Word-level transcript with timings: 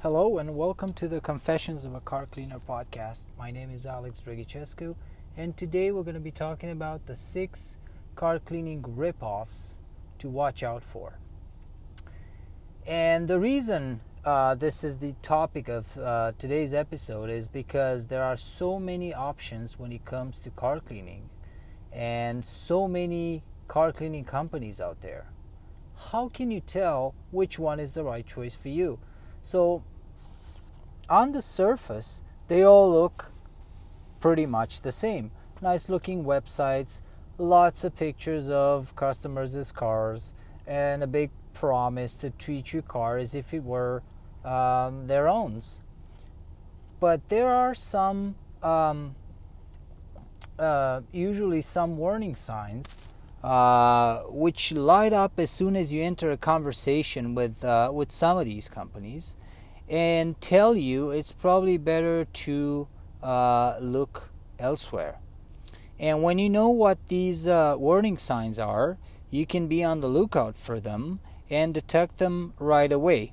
Hello 0.00 0.36
and 0.36 0.54
welcome 0.54 0.90
to 0.90 1.08
the 1.08 1.22
Confessions 1.22 1.86
of 1.86 1.94
a 1.94 2.00
Car 2.00 2.26
Cleaner 2.26 2.58
podcast. 2.58 3.24
My 3.38 3.50
name 3.50 3.70
is 3.70 3.86
Alex 3.86 4.20
Dragicescu, 4.20 4.94
and 5.38 5.56
today 5.56 5.90
we're 5.90 6.02
going 6.02 6.12
to 6.12 6.20
be 6.20 6.30
talking 6.30 6.70
about 6.70 7.06
the 7.06 7.16
six 7.16 7.78
car 8.14 8.38
cleaning 8.38 8.82
ripoffs 8.82 9.78
to 10.18 10.28
watch 10.28 10.62
out 10.62 10.84
for. 10.84 11.18
And 12.86 13.26
the 13.26 13.40
reason 13.40 14.02
uh, 14.22 14.54
this 14.54 14.84
is 14.84 14.98
the 14.98 15.14
topic 15.22 15.66
of 15.66 15.96
uh, 15.96 16.32
today's 16.36 16.74
episode 16.74 17.30
is 17.30 17.48
because 17.48 18.08
there 18.08 18.22
are 18.22 18.36
so 18.36 18.78
many 18.78 19.14
options 19.14 19.78
when 19.78 19.92
it 19.92 20.04
comes 20.04 20.40
to 20.40 20.50
car 20.50 20.78
cleaning, 20.78 21.30
and 21.90 22.44
so 22.44 22.86
many 22.86 23.42
car 23.66 23.92
cleaning 23.92 24.26
companies 24.26 24.78
out 24.78 25.00
there. 25.00 25.32
How 26.10 26.28
can 26.28 26.50
you 26.50 26.60
tell 26.60 27.14
which 27.30 27.58
one 27.58 27.80
is 27.80 27.94
the 27.94 28.04
right 28.04 28.26
choice 28.26 28.54
for 28.54 28.68
you? 28.68 28.98
So, 29.46 29.84
on 31.08 31.30
the 31.30 31.40
surface, 31.40 32.24
they 32.48 32.64
all 32.64 32.90
look 32.90 33.30
pretty 34.20 34.44
much 34.44 34.80
the 34.80 34.90
same. 34.90 35.30
Nice 35.62 35.88
looking 35.88 36.24
websites, 36.24 37.00
lots 37.38 37.84
of 37.84 37.94
pictures 37.94 38.50
of 38.50 38.96
customers' 38.96 39.70
cars, 39.70 40.34
and 40.66 41.04
a 41.04 41.06
big 41.06 41.30
promise 41.54 42.16
to 42.16 42.30
treat 42.30 42.72
your 42.72 42.82
car 42.82 43.18
as 43.18 43.36
if 43.36 43.54
it 43.54 43.62
were 43.62 44.02
um, 44.44 45.06
their 45.06 45.28
own. 45.28 45.62
But 46.98 47.28
there 47.28 47.48
are 47.48 47.72
some, 47.72 48.34
um, 48.64 49.14
uh, 50.58 51.02
usually 51.12 51.62
some 51.62 51.96
warning 51.96 52.34
signs. 52.34 53.14
Uh, 53.42 54.22
which 54.28 54.72
light 54.72 55.12
up 55.12 55.38
as 55.38 55.50
soon 55.50 55.76
as 55.76 55.92
you 55.92 56.02
enter 56.02 56.32
a 56.32 56.36
conversation 56.36 57.34
with 57.34 57.64
uh, 57.64 57.90
with 57.92 58.10
some 58.10 58.38
of 58.38 58.44
these 58.44 58.68
companies, 58.68 59.36
and 59.88 60.40
tell 60.40 60.74
you 60.74 61.10
it's 61.10 61.32
probably 61.32 61.76
better 61.76 62.24
to 62.24 62.88
uh, 63.22 63.76
look 63.80 64.30
elsewhere. 64.58 65.18
And 65.98 66.22
when 66.22 66.38
you 66.38 66.48
know 66.48 66.68
what 66.68 66.98
these 67.08 67.46
uh, 67.46 67.76
warning 67.78 68.18
signs 68.18 68.58
are, 68.58 68.98
you 69.30 69.46
can 69.46 69.68
be 69.68 69.84
on 69.84 70.00
the 70.00 70.08
lookout 70.08 70.58
for 70.58 70.80
them 70.80 71.20
and 71.48 71.72
detect 71.72 72.18
them 72.18 72.52
right 72.58 72.90
away. 72.90 73.32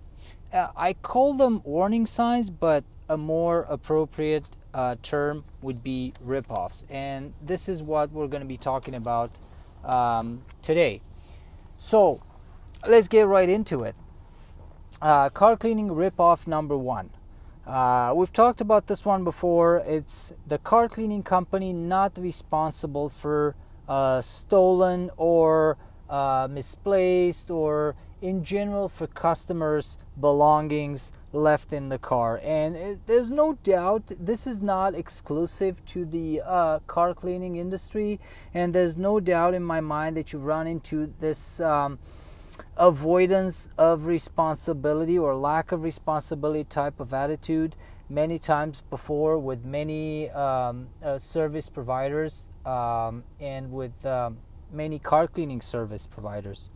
Uh, 0.51 0.67
I 0.75 0.93
call 0.93 1.33
them 1.33 1.61
warning 1.63 2.05
signs, 2.05 2.49
but 2.49 2.83
a 3.09 3.17
more 3.17 3.65
appropriate 3.69 4.45
uh, 4.73 4.95
term 5.01 5.43
would 5.61 5.83
be 5.83 6.13
ripoffs. 6.25 6.85
And 6.89 7.33
this 7.41 7.67
is 7.67 7.81
what 7.81 8.11
we're 8.11 8.27
going 8.27 8.41
to 8.41 8.47
be 8.47 8.57
talking 8.57 8.93
about 8.95 9.39
um, 9.83 10.43
today. 10.61 11.01
So 11.77 12.21
let's 12.87 13.07
get 13.07 13.27
right 13.27 13.49
into 13.49 13.83
it. 13.83 13.95
Uh, 15.01 15.29
car 15.29 15.57
cleaning 15.57 15.89
ripoff 15.89 16.47
number 16.47 16.77
one. 16.77 17.09
Uh, 17.65 18.13
we've 18.15 18.33
talked 18.33 18.61
about 18.61 18.87
this 18.87 19.05
one 19.05 19.23
before. 19.23 19.83
It's 19.85 20.33
the 20.47 20.57
car 20.57 20.89
cleaning 20.89 21.23
company 21.23 21.71
not 21.71 22.17
responsible 22.17 23.09
for 23.09 23.55
uh, 23.87 24.21
stolen 24.21 25.09
or 25.17 25.77
uh, 26.09 26.47
misplaced 26.49 27.49
or 27.49 27.95
in 28.21 28.43
general 28.43 28.87
for 28.89 29.07
customers' 29.07 29.97
belongings 30.19 31.11
left 31.31 31.73
in 31.73 31.89
the 31.89 31.97
car. 31.97 32.39
And 32.43 32.75
it, 32.75 33.07
there's 33.07 33.31
no 33.31 33.53
doubt 33.63 34.11
this 34.19 34.45
is 34.45 34.61
not 34.61 34.93
exclusive 34.93 35.83
to 35.85 36.05
the 36.05 36.41
uh, 36.45 36.79
car 36.87 37.13
cleaning 37.13 37.55
industry. 37.55 38.19
And 38.53 38.73
there's 38.73 38.97
no 38.97 39.19
doubt 39.19 39.53
in 39.53 39.63
my 39.63 39.81
mind 39.81 40.17
that 40.17 40.33
you 40.33 40.39
run 40.39 40.67
into 40.67 41.13
this. 41.19 41.59
Um, 41.59 41.99
avoidance 42.77 43.69
of 43.79 44.05
responsibility 44.05 45.17
or 45.17 45.35
lack 45.35 45.71
of 45.71 45.83
responsibility 45.83 46.63
type 46.63 46.99
of 46.99 47.13
attitude 47.13 47.75
many 48.09 48.37
times 48.37 48.83
before 48.89 49.39
with 49.39 49.65
many 49.65 50.29
um, 50.31 50.87
uh, 51.03 51.17
service 51.17 51.69
providers 51.69 52.47
um, 52.65 53.23
and 53.39 53.71
with 53.71 54.05
um, 54.05 54.37
many 54.71 54.99
car 54.99 55.27
cleaning 55.27 55.61
service 55.61 56.05
providers. 56.05 56.69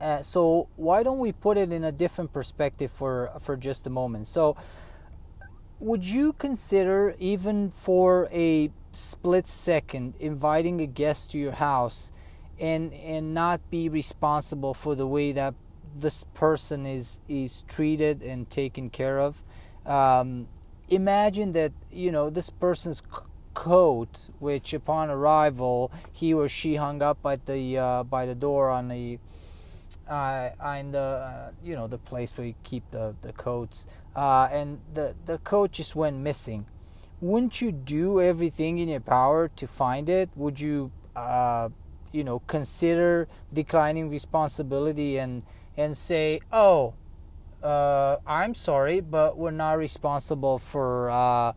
Uh, 0.00 0.22
so 0.22 0.68
why 0.76 1.02
don't 1.02 1.18
we 1.18 1.32
put 1.32 1.58
it 1.58 1.70
in 1.70 1.84
a 1.84 1.92
different 1.92 2.32
perspective 2.32 2.90
for 2.90 3.30
for 3.40 3.56
just 3.56 3.86
a 3.86 3.90
moment? 3.90 4.26
So 4.26 4.56
would 5.78 6.04
you 6.04 6.32
consider 6.32 7.14
even 7.18 7.70
for 7.70 8.28
a 8.32 8.70
split 8.92 9.46
second 9.46 10.14
inviting 10.18 10.80
a 10.80 10.86
guest 10.86 11.30
to 11.32 11.38
your 11.38 11.52
house 11.52 12.12
and 12.58 12.92
and 12.92 13.32
not 13.32 13.60
be 13.70 13.88
responsible 13.88 14.74
for 14.74 14.94
the 14.94 15.06
way 15.06 15.32
that 15.32 15.54
this 15.96 16.24
person 16.34 16.86
is 16.86 17.20
is 17.28 17.62
treated 17.62 18.22
and 18.22 18.48
taken 18.50 18.90
care 18.90 19.18
of. 19.18 19.42
Um, 19.86 20.48
imagine 20.88 21.52
that 21.52 21.72
you 21.90 22.12
know 22.12 22.30
this 22.30 22.50
person's 22.50 23.02
coat, 23.54 24.30
which 24.38 24.74
upon 24.74 25.10
arrival 25.10 25.90
he 26.12 26.32
or 26.34 26.48
she 26.48 26.76
hung 26.76 27.02
up 27.02 27.18
at 27.24 27.46
the 27.46 27.78
uh, 27.78 28.02
by 28.04 28.26
the 28.26 28.34
door 28.34 28.70
on 28.70 28.88
the 28.88 29.18
uh, 30.10 30.50
on 30.60 30.90
the 30.90 30.98
uh, 30.98 31.50
you 31.62 31.76
know 31.76 31.86
the 31.86 31.98
place 31.98 32.36
where 32.36 32.46
you 32.46 32.54
keep 32.64 32.90
the 32.90 33.14
the 33.22 33.32
coats, 33.32 33.86
uh, 34.16 34.48
and 34.50 34.80
the 34.92 35.14
the 35.24 35.38
coat 35.38 35.70
just 35.72 35.94
went 35.94 36.18
missing. 36.18 36.66
Wouldn't 37.20 37.60
you 37.60 37.70
do 37.70 38.20
everything 38.20 38.78
in 38.78 38.88
your 38.88 39.00
power 39.00 39.48
to 39.48 39.66
find 39.66 40.08
it? 40.08 40.30
Would 40.34 40.58
you 40.58 40.90
uh, 41.14 41.68
you 42.12 42.24
know 42.24 42.40
consider 42.40 43.28
declining 43.52 44.10
responsibility 44.10 45.18
and 45.18 45.42
and 45.76 45.96
say 45.96 46.40
oh 46.52 46.94
uh, 47.62 48.16
I'm 48.26 48.54
sorry 48.54 49.00
but 49.00 49.38
we're 49.38 49.50
not 49.52 49.78
responsible 49.78 50.58
for 50.58 51.10
uh, 51.10 51.52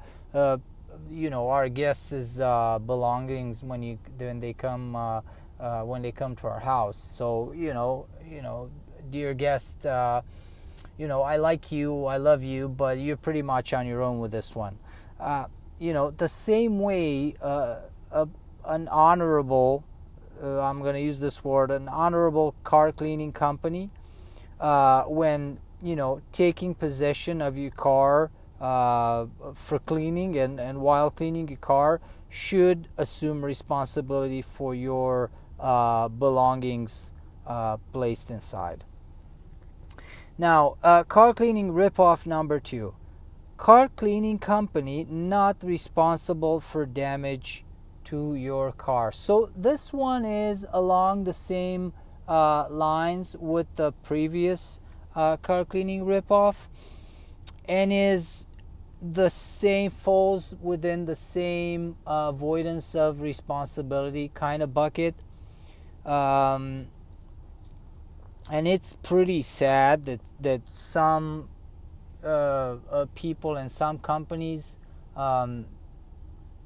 you 1.09 1.30
know 1.30 1.50
our 1.50 1.69
guests' 1.69 2.38
belongings 2.38 3.63
when 3.63 3.81
you 3.81 3.97
when 4.18 4.40
they 4.40 4.53
come 4.53 4.96
uh, 4.96 5.22
when 5.84 6.02
they 6.02 6.12
come 6.12 6.36
to 6.36 6.47
our 6.47 6.59
house 6.59 6.97
so 6.97 7.52
you 7.56 7.74
know 7.74 8.06
you 8.30 8.42
know 8.42 8.70
dear 9.10 9.34
guest 9.34 9.86
you 10.98 11.08
know 11.08 11.22
I 11.22 11.38
like 11.38 11.72
you 11.72 12.06
I 12.06 12.18
love 12.18 12.44
you 12.44 12.68
but 12.68 12.98
you're 12.98 13.18
pretty 13.18 13.42
much 13.42 13.74
on 13.74 13.88
your 13.88 14.02
own 14.02 14.20
with 14.20 14.32
this 14.32 14.56
one. 14.56 14.78
You 15.80 15.94
know 15.94 16.12
the 16.12 16.30
same 16.30 16.80
way 16.80 17.36
a, 17.42 17.80
an 18.66 18.88
honorable 18.88 19.84
uh, 20.42 20.62
I'm 20.62 20.82
going 20.82 20.96
to 20.96 21.02
use 21.02 21.20
this 21.20 21.44
word, 21.44 21.72
an 21.72 21.88
honorable 21.88 22.56
car 22.64 22.92
cleaning 22.92 23.32
company, 23.32 23.90
uh, 24.60 25.04
when 25.04 25.60
you 25.82 25.96
know 25.96 26.22
taking 26.32 26.76
possession 26.76 27.42
of 27.42 27.58
your 27.58 27.72
car 27.72 28.32
uh, 28.60 29.26
for 29.54 29.80
cleaning 29.80 30.38
and, 30.38 30.60
and 30.60 30.82
while 30.82 31.10
cleaning 31.12 31.48
your 31.48 31.58
car 31.58 32.02
should 32.30 32.88
assume 32.98 33.44
responsibility 33.44 34.42
for 34.42 34.74
your 34.74 35.30
uh, 35.60 36.08
belongings 36.08 37.14
uh, 37.46 37.78
placed 37.92 38.31
inside. 38.31 38.84
Now, 40.38 40.78
uh, 40.84 41.04
car 41.04 41.34
cleaning 41.34 41.74
ripoff 41.74 42.26
number 42.26 42.59
two. 42.59 42.96
Car 43.58 43.90
cleaning 43.90 44.40
company 44.40 45.06
not 45.09 45.64
responsible 45.64 46.59
for 46.59 46.86
damage 46.86 47.64
to 48.06 48.36
your 48.36 48.72
car. 48.72 49.12
So 49.12 49.52
this 49.56 49.94
one 49.94 50.26
is 50.26 50.66
along 50.72 51.24
the 51.24 51.34
same 51.34 51.94
uh, 52.28 52.68
lines 52.70 53.36
with 53.40 53.68
the 53.75 53.92
previous 53.92 54.80
uh, 55.16 55.38
car 55.38 55.66
cleaning 55.66 56.06
ripoff 56.06 56.68
and 57.66 57.94
is 57.94 58.48
the 59.02 59.30
same 59.30 59.92
falls 59.92 60.56
within 60.62 61.06
the 61.06 61.16
same 61.16 61.98
uh, 62.08 62.31
avoidance 62.34 62.96
of 62.96 63.22
responsibility 63.22 64.31
kind 64.34 64.64
of 64.64 64.74
bucket 64.74 65.14
um, 66.06 66.88
and 68.50 68.68
it's 68.68 68.94
pretty 68.94 69.42
sad 69.42 70.06
that 70.06 70.22
that 70.40 70.62
some 70.74 71.50
uh, 72.24 72.75
uh, 72.92 73.06
people 73.16 73.56
and 73.56 73.72
some 73.72 73.98
companies 74.00 74.78
um, 75.16 75.66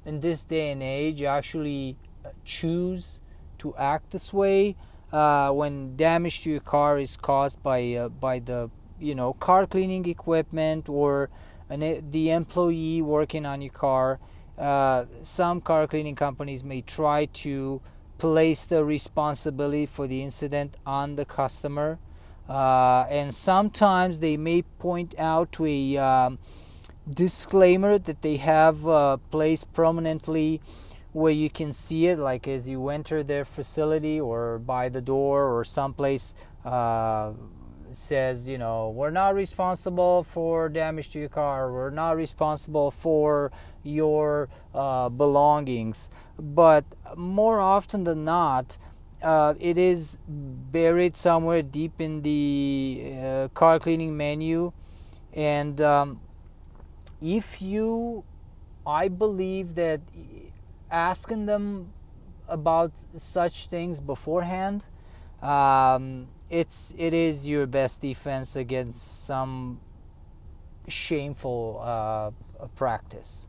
in 0.04 0.20
this 0.20 0.44
day 0.44 0.70
and 0.70 0.82
age 0.82 1.22
actually 1.22 1.96
uh, 2.24 2.30
choose 2.44 3.20
to 3.58 3.74
act 3.76 4.10
this 4.10 4.32
way 4.32 4.76
uh, 5.12 5.50
when 5.50 5.96
damage 5.96 6.42
to 6.42 6.50
your 6.50 6.60
car 6.60 6.98
is 6.98 7.16
caused 7.16 7.62
by 7.62 7.94
uh, 7.94 8.08
by 8.08 8.38
the 8.38 8.70
you 9.00 9.14
know 9.14 9.32
car 9.32 9.66
cleaning 9.66 10.08
equipment 10.08 10.88
or 10.88 11.30
an, 11.70 12.10
the 12.10 12.30
employee 12.30 13.02
working 13.02 13.46
on 13.46 13.60
your 13.60 13.72
car. 13.72 14.18
Uh, 14.56 15.04
some 15.22 15.60
car 15.60 15.86
cleaning 15.86 16.16
companies 16.16 16.64
may 16.64 16.80
try 16.80 17.26
to 17.26 17.80
place 18.18 18.66
the 18.66 18.84
responsibility 18.84 19.86
for 19.86 20.06
the 20.06 20.22
incident 20.22 20.76
on 20.84 21.16
the 21.16 21.24
customer, 21.24 21.98
uh, 22.48 23.06
and 23.08 23.32
sometimes 23.32 24.20
they 24.20 24.36
may 24.36 24.62
point 24.62 25.14
out 25.18 25.52
to 25.52 25.66
a 25.66 25.96
um, 25.96 26.38
disclaimer 27.08 27.98
that 27.98 28.22
they 28.22 28.36
have 28.36 28.86
uh, 28.86 29.16
placed 29.30 29.72
prominently 29.72 30.60
where 31.12 31.32
you 31.32 31.48
can 31.48 31.72
see 31.72 32.06
it 32.06 32.18
like 32.18 32.46
as 32.46 32.68
you 32.68 32.88
enter 32.88 33.22
their 33.22 33.44
facility 33.44 34.20
or 34.20 34.58
by 34.58 34.88
the 34.88 35.00
door 35.00 35.46
or 35.46 35.64
someplace 35.64 36.34
uh, 36.64 37.32
says, 37.90 38.48
you 38.48 38.58
know, 38.58 38.90
we're 38.90 39.10
not 39.10 39.34
responsible 39.34 40.22
for 40.22 40.68
damage 40.68 41.10
to 41.10 41.18
your 41.18 41.28
car, 41.28 41.72
we're 41.72 41.90
not 41.90 42.16
responsible 42.16 42.90
for 42.90 43.50
your 43.82 44.48
uh, 44.74 45.08
belongings. 45.08 46.10
But 46.38 46.84
more 47.16 47.60
often 47.60 48.04
than 48.04 48.24
not, 48.24 48.78
uh, 49.22 49.54
it 49.58 49.76
is 49.76 50.18
buried 50.28 51.16
somewhere 51.16 51.62
deep 51.62 52.00
in 52.00 52.22
the 52.22 53.12
uh, 53.20 53.48
car 53.54 53.78
cleaning 53.78 54.16
menu. 54.16 54.72
And 55.32 55.80
um, 55.80 56.20
if 57.20 57.60
you, 57.60 58.24
I 58.86 59.08
believe 59.08 59.74
that 59.74 60.00
asking 60.90 61.46
them 61.46 61.92
about 62.48 62.92
such 63.16 63.66
things 63.66 64.00
beforehand, 64.00 64.86
um, 65.42 66.28
it's 66.50 66.94
it 66.96 67.12
is 67.12 67.46
your 67.48 67.66
best 67.66 68.00
defense 68.00 68.56
against 68.56 69.26
some 69.26 69.80
shameful 70.88 71.80
uh, 71.82 72.30
practice. 72.74 73.48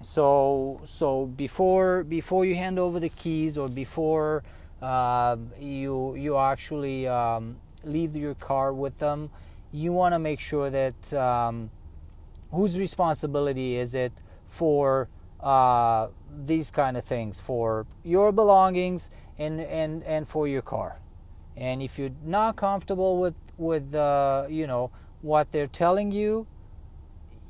So 0.00 0.80
so 0.84 1.26
before 1.26 2.04
before 2.04 2.44
you 2.44 2.54
hand 2.54 2.78
over 2.78 3.00
the 3.00 3.08
keys 3.08 3.56
or 3.56 3.68
before 3.68 4.42
uh, 4.82 5.36
you 5.58 6.14
you 6.16 6.36
actually 6.36 7.08
um, 7.08 7.56
leave 7.82 8.14
your 8.14 8.34
car 8.34 8.72
with 8.72 8.98
them, 8.98 9.30
you 9.72 9.92
want 9.92 10.14
to 10.14 10.18
make 10.18 10.40
sure 10.40 10.70
that 10.70 11.14
um, 11.14 11.70
whose 12.50 12.78
responsibility 12.78 13.76
is 13.76 13.94
it 13.94 14.12
for 14.46 15.08
uh, 15.40 16.08
these 16.44 16.70
kind 16.70 16.96
of 16.96 17.04
things 17.04 17.40
for 17.40 17.86
your 18.04 18.32
belongings 18.32 19.10
and 19.38 19.60
and 19.60 20.02
and 20.04 20.28
for 20.28 20.46
your 20.46 20.62
car. 20.62 21.00
And 21.56 21.80
if 21.80 21.98
you're 21.98 22.16
not 22.22 22.56
comfortable 22.56 23.18
with 23.18 23.34
with 23.56 23.94
uh, 23.94 24.46
you 24.48 24.66
know 24.66 24.90
what 25.22 25.52
they're 25.52 25.66
telling 25.66 26.12
you, 26.12 26.46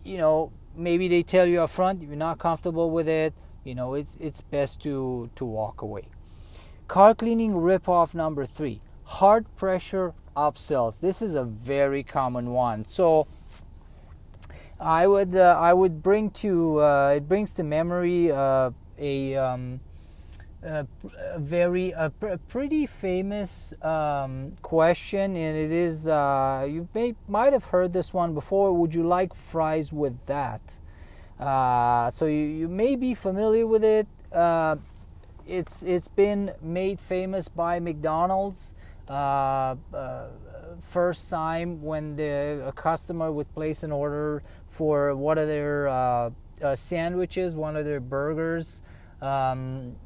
you 0.04 0.19
know 0.19 0.52
maybe 0.76 1.08
they 1.08 1.23
tell 1.23 1.46
you 1.46 1.62
up 1.62 1.70
front 1.70 2.02
you're 2.02 2.17
not 2.17 2.38
comfortable 2.38 2.90
with 2.90 3.08
it. 3.08 3.34
You 3.64 3.75
know 3.75 3.94
it's 3.94 4.17
it's 4.20 4.40
best 4.40 4.81
to 4.82 5.31
to 5.34 5.44
walk 5.44 5.82
away. 5.82 6.08
Car 6.88 7.14
cleaning 7.14 7.52
ripoff 7.52 8.14
number 8.14 8.46
three: 8.46 8.81
hard 9.05 9.44
pressure 9.56 10.14
upsells. 10.37 11.00
This 11.00 11.23
is 11.23 11.34
a 11.34 11.44
very 11.44 12.02
common 12.02 12.52
one. 12.52 12.84
So 12.84 13.26
I 14.78 15.06
would 15.06 15.34
uh, 15.34 15.56
I 15.58 15.73
would 15.73 16.02
bring 16.02 16.31
to 16.43 16.82
uh, 16.82 17.14
it 17.17 17.28
brings 17.28 17.55
to 17.55 17.62
memory 17.62 18.31
uh, 18.31 18.70
a, 18.99 19.34
um, 19.37 19.81
a, 20.66 20.86
very 21.38 21.92
a, 21.92 22.10
pr- 22.10 22.36
pretty 22.48 22.86
famous 22.86 23.72
um, 23.82 24.52
question, 24.62 25.36
and 25.36 25.56
it 25.56 25.70
is 25.70 26.08
uh, 26.08 26.66
you 26.68 26.88
may 26.94 27.14
might 27.28 27.52
have 27.52 27.66
heard 27.66 27.92
this 27.92 28.12
one 28.12 28.34
before. 28.34 28.72
Would 28.72 28.94
you 28.94 29.06
like 29.06 29.34
fries 29.34 29.92
with 29.92 30.26
that? 30.26 30.78
Uh, 31.38 32.10
so 32.10 32.26
you, 32.26 32.44
you 32.44 32.68
may 32.68 32.96
be 32.96 33.14
familiar 33.14 33.66
with 33.66 33.84
it. 33.84 34.08
Uh, 34.32 34.76
it's 35.46 35.82
it's 35.82 36.08
been 36.08 36.52
made 36.60 37.00
famous 37.00 37.48
by 37.48 37.78
McDonald's 37.78 38.74
first 40.80 41.30
time 41.30 41.82
when 41.82 42.16
the 42.16 42.62
a 42.66 42.72
customer 42.72 43.30
would 43.32 43.52
place 43.54 43.82
an 43.82 43.92
order 43.92 44.42
for 44.68 45.14
one 45.14 45.38
of 45.38 45.46
their 45.46 45.88
uh, 45.88 46.30
uh, 46.62 46.74
sandwiches, 46.74 47.54
one 47.54 47.76
of 47.76 47.84
their 47.84 48.00
burgers. 48.00 48.82
Um, 49.20 49.96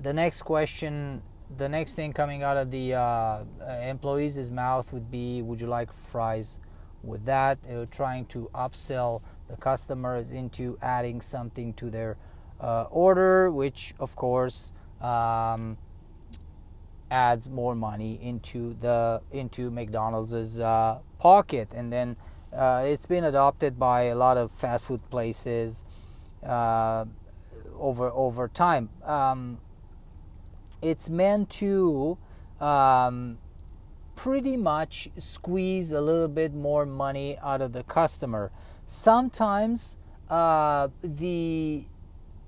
the 0.00 0.12
next 0.12 0.42
question, 0.42 1.22
the 1.56 1.68
next 1.68 1.94
thing 1.94 2.12
coming 2.12 2.42
out 2.42 2.56
of 2.56 2.70
the 2.70 2.94
uh, 2.94 3.44
employee's 3.82 4.50
mouth 4.50 4.92
would 4.92 5.10
be, 5.10 5.42
"Would 5.42 5.60
you 5.60 5.66
like 5.66 5.92
fries?" 5.92 6.58
With 7.02 7.24
that, 7.26 7.58
trying 7.90 8.26
to 8.26 8.50
upsell 8.54 9.22
the 9.48 9.56
customers 9.56 10.32
into 10.32 10.76
adding 10.82 11.20
something 11.20 11.72
to 11.74 11.88
their 11.90 12.16
uh, 12.60 12.84
order, 12.90 13.50
which 13.50 13.94
of 13.98 14.16
course. 14.16 14.72
Um, 15.00 15.78
adds 17.10 17.48
more 17.48 17.74
money 17.74 18.18
into 18.20 18.74
the 18.74 19.20
into 19.30 19.70
McDonald's 19.70 20.60
uh, 20.60 20.98
pocket, 21.18 21.68
and 21.74 21.92
then 21.92 22.16
uh, 22.52 22.82
it's 22.84 23.06
been 23.06 23.24
adopted 23.24 23.78
by 23.78 24.04
a 24.04 24.14
lot 24.14 24.36
of 24.36 24.50
fast 24.50 24.86
food 24.86 25.08
places 25.10 25.84
uh, 26.44 27.04
over 27.78 28.10
over 28.10 28.48
time. 28.48 28.88
Um, 29.04 29.58
it's 30.86 31.10
meant 31.10 31.50
to 31.50 32.16
um, 32.60 33.38
pretty 34.14 34.56
much 34.56 35.08
squeeze 35.18 35.90
a 35.90 36.00
little 36.00 36.28
bit 36.28 36.54
more 36.54 36.86
money 36.86 37.36
out 37.42 37.60
of 37.60 37.72
the 37.72 37.82
customer. 37.82 38.52
Sometimes 38.86 39.98
uh, 40.30 40.88
the 41.02 41.84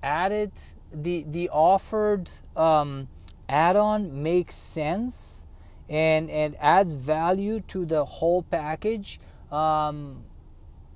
added 0.02 0.52
the 0.92 1.24
the 1.28 1.48
offered 1.48 2.30
um, 2.56 3.08
add-on 3.48 4.22
makes 4.22 4.54
sense 4.54 5.46
and 5.88 6.30
and 6.30 6.56
adds 6.60 6.94
value 6.94 7.60
to 7.60 7.84
the 7.84 8.04
whole 8.04 8.42
package 8.42 9.18
um, 9.50 10.24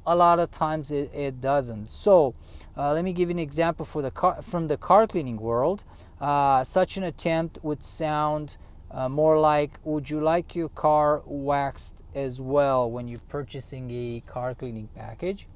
a 0.06 0.14
lot 0.14 0.38
of 0.38 0.50
times 0.50 0.90
it, 0.90 1.12
it 1.12 1.40
doesn't 1.40 1.90
so 1.90 2.34
uh, 2.76 2.92
let 2.92 3.04
me 3.04 3.12
give 3.12 3.28
you 3.28 3.34
an 3.34 3.38
example 3.38 3.84
for 3.84 4.02
the 4.02 4.10
car, 4.10 4.40
from 4.42 4.68
the 4.68 4.76
car 4.76 5.06
cleaning 5.06 5.36
world 5.36 5.84
uh, 6.20 6.62
such 6.64 6.96
an 6.96 7.02
attempt 7.02 7.58
would 7.62 7.84
sound 7.84 8.56
uh, 8.90 9.08
more 9.08 9.38
like 9.38 9.78
would 9.84 10.10
you 10.10 10.20
like 10.20 10.54
your 10.54 10.68
car 10.68 11.22
waxed 11.26 11.96
as 12.14 12.40
well 12.40 12.90
when 12.90 13.08
you're 13.08 13.20
purchasing 13.28 13.90
a 13.90 14.22
car 14.26 14.54
cleaning 14.54 14.88
package 14.94 15.48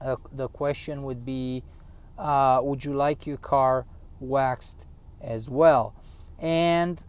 uh, 0.00 0.16
the 0.32 0.48
question 0.48 1.02
would 1.02 1.24
be 1.24 1.62
uh, 2.18 2.60
would 2.62 2.84
you 2.84 2.94
like 2.94 3.26
your 3.26 3.36
car 3.36 3.86
waxed 4.20 4.86
as 5.20 5.50
well. 5.50 5.94
And 6.38 7.04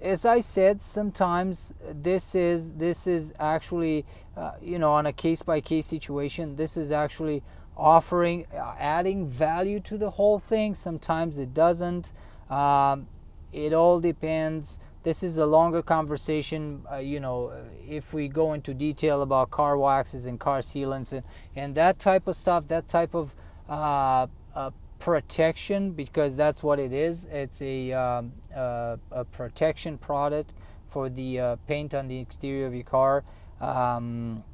as 0.00 0.24
I 0.24 0.40
said, 0.40 0.80
sometimes 0.80 1.74
this 1.90 2.34
is 2.34 2.72
this 2.72 3.06
is 3.06 3.32
actually, 3.38 4.06
uh, 4.36 4.52
you 4.62 4.78
know, 4.78 4.92
on 4.92 5.06
a 5.06 5.12
case 5.12 5.42
by 5.42 5.60
case 5.60 5.86
situation. 5.86 6.56
This 6.56 6.76
is 6.76 6.90
actually 6.90 7.42
offering, 7.76 8.46
uh, 8.54 8.74
adding 8.78 9.26
value 9.26 9.80
to 9.80 9.98
the 9.98 10.10
whole 10.10 10.38
thing. 10.38 10.74
Sometimes 10.74 11.38
it 11.38 11.52
doesn't. 11.52 12.12
Um, 12.50 13.08
it 13.52 13.72
all 13.72 14.00
depends. 14.00 14.80
This 15.02 15.22
is 15.22 15.38
a 15.38 15.46
longer 15.46 15.82
conversation. 15.82 16.84
Uh, 16.90 16.96
you 16.96 17.20
know, 17.20 17.52
if 17.86 18.12
we 18.14 18.28
go 18.28 18.52
into 18.52 18.74
detail 18.74 19.22
about 19.22 19.50
car 19.50 19.76
waxes 19.76 20.26
and 20.26 20.40
car 20.40 20.58
sealants 20.60 21.12
and 21.12 21.24
and 21.54 21.74
that 21.74 21.98
type 21.98 22.26
of 22.26 22.36
stuff, 22.36 22.68
that 22.68 22.88
type 22.88 23.14
of 23.14 23.34
uh, 23.68 24.26
uh 24.54 24.70
protection 24.98 25.92
because 25.92 26.36
that's 26.36 26.62
what 26.62 26.78
it 26.78 26.92
is. 26.92 27.26
It's 27.30 27.62
a, 27.62 27.92
um, 27.92 28.32
a 28.58 29.24
protection 29.24 29.98
product 29.98 30.54
for 30.86 31.08
the 31.08 31.40
uh, 31.40 31.56
paint 31.66 31.94
on 31.94 32.08
the 32.08 32.18
exterior 32.18 32.66
of 32.66 32.74
your 32.74 32.84
car. 32.84 33.24
Um, 33.60 34.44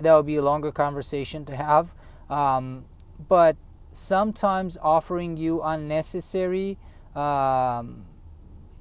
that 0.00 0.14
would 0.14 0.26
be 0.26 0.36
a 0.36 0.42
longer 0.42 0.72
conversation 0.72 1.44
to 1.46 1.56
have. 1.56 1.94
Um, 2.28 2.84
but 3.28 3.56
sometimes 3.92 4.78
offering 4.82 5.36
you 5.36 5.62
unnecessary, 5.62 6.78
um, 7.14 8.06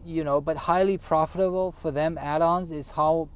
you 0.05 0.23
know, 0.23 0.41
but 0.41 0.57
highly 0.57 0.97
profitable 0.97 1.71
for 1.71 1.91
them 1.91 2.17
add-ons 2.17 2.71
is 2.71 2.91
how, 2.91 3.29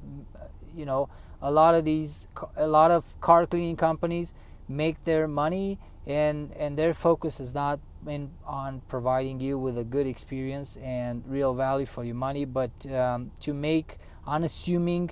you 0.74 0.84
know, 0.84 1.08
a 1.40 1.50
lot 1.50 1.74
of 1.74 1.84
these, 1.84 2.28
a 2.56 2.66
lot 2.66 2.90
of 2.90 3.20
car 3.20 3.46
cleaning 3.46 3.76
companies 3.76 4.34
make 4.68 5.04
their 5.04 5.28
money 5.28 5.78
and 6.06 6.52
and 6.52 6.76
their 6.76 6.94
focus 6.94 7.40
is 7.40 7.54
not 7.54 7.80
in, 8.08 8.30
on 8.46 8.82
providing 8.88 9.40
you 9.40 9.58
with 9.58 9.78
a 9.78 9.84
good 9.84 10.06
experience 10.06 10.76
and 10.78 11.22
real 11.26 11.54
value 11.54 11.86
for 11.86 12.04
your 12.04 12.14
money, 12.14 12.44
but 12.44 12.70
um, 12.92 13.30
to 13.40 13.52
make 13.52 13.98
unassuming 14.26 15.10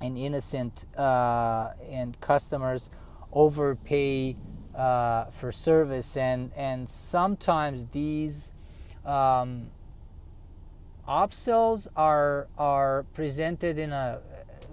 and 0.00 0.18
innocent 0.18 0.86
uh, 0.98 1.70
and 1.90 2.20
customers 2.20 2.90
overpay 3.32 4.36
uh, 4.74 5.26
for 5.26 5.52
service, 5.52 6.16
and 6.16 6.50
and 6.56 6.88
sometimes 6.88 7.86
these 7.86 8.52
um, 9.04 9.70
upsells 11.08 11.86
are 11.96 12.48
are 12.58 13.04
presented 13.14 13.78
in 13.78 13.92
a 13.92 14.20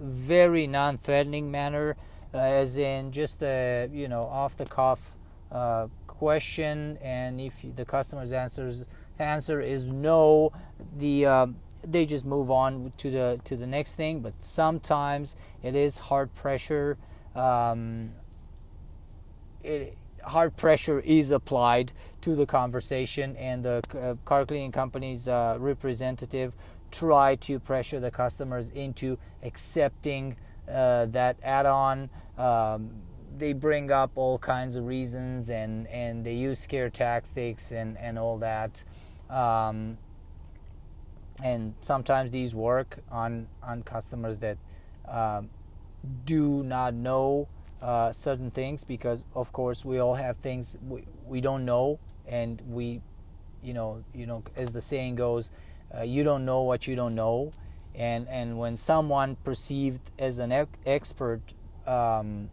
very 0.00 0.66
non-threatening 0.66 1.50
manner, 1.50 1.96
uh, 2.34 2.38
as 2.38 2.78
in 2.78 3.12
just 3.12 3.42
a 3.42 3.88
you 3.92 4.08
know 4.08 4.24
off 4.24 4.56
the 4.56 4.66
cuff 4.66 5.14
uh, 5.52 5.86
question, 6.22 6.98
and 7.02 7.40
if 7.40 7.54
the 7.74 7.84
customer's 7.84 8.32
answers 8.32 8.84
answer 9.18 9.60
is 9.60 9.82
no, 9.90 10.52
the 10.96 11.26
um, 11.26 11.56
they 11.94 12.06
just 12.06 12.24
move 12.24 12.48
on 12.48 12.92
to 12.96 13.10
the 13.10 13.40
to 13.42 13.56
the 13.56 13.66
next 13.66 13.96
thing. 13.96 14.20
But 14.20 14.34
sometimes 14.38 15.34
it 15.64 15.74
is 15.74 15.98
hard 16.10 16.32
pressure. 16.32 16.96
Um, 17.34 18.10
it, 19.64 19.98
hard 20.22 20.56
pressure 20.56 21.00
is 21.00 21.32
applied 21.32 21.92
to 22.20 22.36
the 22.36 22.46
conversation, 22.46 23.36
and 23.36 23.64
the 23.64 23.82
uh, 23.94 24.14
car 24.24 24.46
cleaning 24.46 24.70
company's 24.70 25.26
uh, 25.26 25.56
representative 25.58 26.54
try 26.92 27.34
to 27.34 27.58
pressure 27.58 27.98
the 27.98 28.12
customers 28.12 28.70
into 28.70 29.18
accepting 29.42 30.36
uh, 30.70 31.06
that 31.06 31.36
add-on. 31.42 32.10
Um, 32.38 32.90
they 33.38 33.52
bring 33.52 33.90
up 33.90 34.12
all 34.14 34.38
kinds 34.38 34.76
of 34.76 34.86
reasons 34.86 35.50
and, 35.50 35.86
and 35.88 36.24
they 36.24 36.34
use 36.34 36.58
scare 36.58 36.90
tactics 36.90 37.72
and, 37.72 37.96
and 37.98 38.18
all 38.18 38.38
that. 38.38 38.84
Um, 39.30 39.98
and 41.42 41.74
sometimes 41.80 42.30
these 42.30 42.54
work 42.54 42.98
on, 43.10 43.48
on 43.62 43.82
customers 43.82 44.38
that 44.38 44.58
uh, 45.08 45.42
do 46.24 46.62
not 46.62 46.94
know 46.94 47.48
uh, 47.80 48.12
certain 48.12 48.50
things 48.50 48.84
because, 48.84 49.24
of 49.34 49.52
course, 49.52 49.84
we 49.84 49.98
all 49.98 50.14
have 50.14 50.36
things 50.36 50.76
we, 50.88 51.04
we 51.26 51.40
don't 51.40 51.64
know, 51.64 51.98
and 52.26 52.62
we, 52.68 53.00
you 53.62 53.74
know, 53.74 54.04
you 54.14 54.26
know, 54.26 54.42
as 54.54 54.72
the 54.72 54.80
saying 54.80 55.16
goes, 55.16 55.50
uh, 55.96 56.02
you 56.02 56.22
don't 56.22 56.44
know 56.44 56.62
what 56.62 56.86
you 56.86 56.94
don't 56.94 57.14
know, 57.14 57.50
and 57.94 58.28
and 58.28 58.56
when 58.58 58.76
someone 58.76 59.36
perceived 59.42 60.10
as 60.18 60.38
an 60.38 60.66
expert 60.86 61.40
um, 61.86 62.50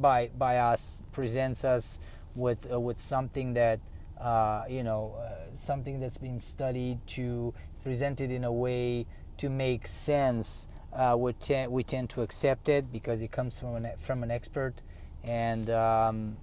by 0.00 0.30
by 0.36 0.58
us 0.58 1.02
presents 1.12 1.64
us 1.64 2.00
with 2.34 2.70
uh, 2.72 2.78
with 2.78 3.00
something 3.00 3.54
that 3.54 3.80
uh, 4.20 4.64
you 4.68 4.82
know 4.82 5.14
uh, 5.18 5.54
something 5.54 6.00
that's 6.00 6.18
been 6.18 6.38
studied 6.38 6.98
to 7.06 7.54
present 7.82 8.20
it 8.20 8.30
in 8.30 8.44
a 8.44 8.52
way 8.52 9.06
to 9.38 9.48
make 9.48 9.86
sense 9.86 10.68
uh, 10.96 11.14
we, 11.16 11.32
te- 11.34 11.66
we 11.66 11.82
tend 11.82 12.08
to 12.10 12.22
accept 12.22 12.68
it 12.68 12.90
because 12.90 13.20
it 13.20 13.30
comes 13.30 13.58
from 13.58 13.76
an 13.76 13.90
from 13.98 14.22
an 14.22 14.30
expert. 14.30 14.82
And 15.24 15.68
um, 15.70 16.36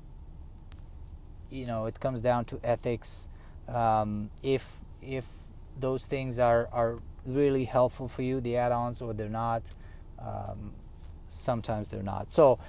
you 1.49 1.65
know 1.65 1.85
it 1.85 1.99
comes 1.99 2.21
down 2.21 2.45
to 2.45 2.59
ethics. 2.63 3.29
Um, 3.67 4.29
if 4.43 4.77
if 5.01 5.27
those 5.79 6.05
things 6.05 6.39
are 6.39 6.69
are 6.71 6.99
really 7.25 7.65
helpful 7.65 8.07
for 8.07 8.21
you 8.21 8.41
the 8.41 8.57
add-ons 8.57 9.01
or 9.01 9.13
they're 9.13 9.29
not 9.29 9.63
um, 10.19 10.73
sometimes 11.27 11.89
they're 11.89 12.03
not. 12.03 12.29
So 12.29 12.59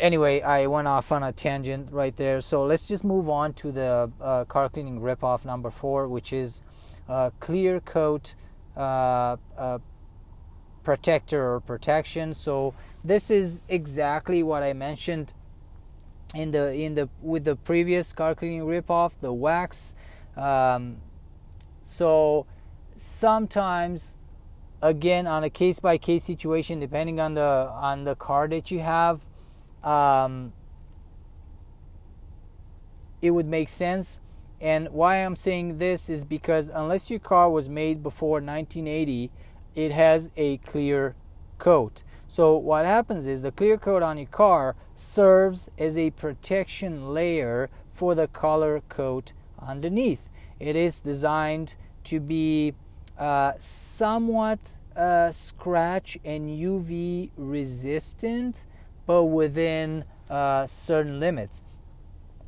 anyway, 0.00 0.40
I 0.40 0.66
went 0.66 0.88
off 0.88 1.12
on 1.12 1.22
a 1.22 1.32
tangent 1.32 1.92
right 1.92 2.16
there. 2.16 2.40
So 2.40 2.64
let's 2.64 2.88
just 2.88 3.04
move 3.04 3.28
on 3.28 3.52
to 3.54 3.70
the 3.70 4.10
uh, 4.20 4.44
car 4.46 4.68
cleaning 4.68 5.00
ripoff 5.00 5.44
number 5.44 5.70
four, 5.70 6.08
which 6.08 6.32
is 6.32 6.62
uh, 7.08 7.30
clear 7.38 7.80
coat 7.80 8.34
uh, 8.76 9.36
uh, 9.56 9.78
protector 10.82 11.54
or 11.54 11.60
protection. 11.60 12.34
So 12.34 12.74
this 13.04 13.30
is 13.30 13.60
exactly 13.68 14.42
what 14.42 14.62
I 14.62 14.72
mentioned 14.72 15.34
in 16.34 16.52
the 16.52 16.72
in 16.72 16.94
the 16.94 17.08
with 17.20 17.44
the 17.44 17.56
previous 17.56 18.12
car 18.12 18.34
cleaning 18.34 18.62
ripoff, 18.62 19.18
the 19.20 19.32
wax. 19.32 19.94
Um, 20.36 20.98
so 21.82 22.46
sometimes 22.96 24.16
again 24.82 25.26
on 25.26 25.44
a 25.44 25.50
case 25.50 25.80
by 25.80 25.98
case 25.98 26.24
situation 26.24 26.80
depending 26.80 27.20
on 27.20 27.34
the 27.34 27.70
on 27.72 28.04
the 28.04 28.14
car 28.14 28.48
that 28.48 28.70
you 28.70 28.78
have 28.78 29.20
um, 29.82 30.52
it 33.22 33.30
would 33.30 33.46
make 33.46 33.68
sense. 33.68 34.20
And 34.60 34.88
why 34.90 35.16
I'm 35.16 35.36
saying 35.36 35.78
this 35.78 36.10
is 36.10 36.24
because 36.24 36.68
unless 36.68 37.10
your 37.10 37.18
car 37.18 37.50
was 37.50 37.68
made 37.68 38.02
before 38.02 38.40
1980, 38.40 39.30
it 39.74 39.92
has 39.92 40.28
a 40.36 40.58
clear 40.58 41.14
coat. 41.58 42.02
So 42.28 42.56
what 42.56 42.84
happens 42.84 43.26
is 43.26 43.42
the 43.42 43.52
clear 43.52 43.76
coat 43.76 44.02
on 44.02 44.18
your 44.18 44.26
car 44.26 44.76
serves 44.94 45.68
as 45.78 45.96
a 45.96 46.10
protection 46.10 47.12
layer 47.12 47.70
for 47.92 48.14
the 48.14 48.28
color 48.28 48.82
coat 48.88 49.32
underneath. 49.58 50.28
It 50.58 50.76
is 50.76 51.00
designed 51.00 51.76
to 52.04 52.20
be 52.20 52.74
uh, 53.18 53.52
somewhat 53.58 54.58
uh, 54.94 55.30
scratch 55.30 56.18
and 56.24 56.48
UV 56.50 57.30
resistant 57.36 58.66
but 59.10 59.24
within 59.24 60.04
uh, 60.30 60.64
certain 60.68 61.18
limits. 61.18 61.64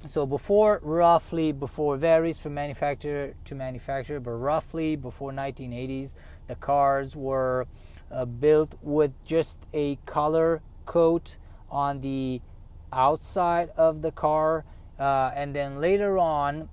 So 0.06 0.24
before, 0.24 0.78
roughly 0.84 1.50
before 1.50 1.96
varies 1.96 2.38
from 2.38 2.54
manufacturer 2.54 3.34
to 3.46 3.54
manufacturer, 3.56 4.20
but 4.20 4.30
roughly 4.30 4.94
before 4.94 5.32
1980s, 5.32 6.14
the 6.46 6.54
cars 6.54 7.16
were 7.16 7.66
uh, 8.12 8.26
built 8.26 8.76
with 8.80 9.10
just 9.26 9.58
a 9.74 9.98
color 10.06 10.62
coat 10.86 11.38
on 11.68 12.00
the 12.00 12.40
outside 12.92 13.70
of 13.76 14.02
the 14.02 14.12
car, 14.12 14.64
uh, 15.00 15.32
and 15.34 15.56
then 15.56 15.80
later 15.80 16.16
on, 16.16 16.68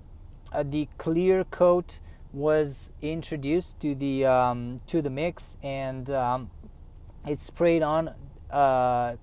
uh, 0.52 0.62
the 0.62 0.88
clear 0.98 1.42
coat 1.42 2.00
was 2.32 2.92
introduced 3.02 3.80
to 3.80 3.96
the 3.96 4.24
um, 4.24 4.78
to 4.86 5.02
the 5.02 5.10
mix, 5.10 5.56
and 5.64 6.12
um, 6.12 6.48
sprayed 7.36 7.82
on 7.82 8.14
uh, 8.52 9.16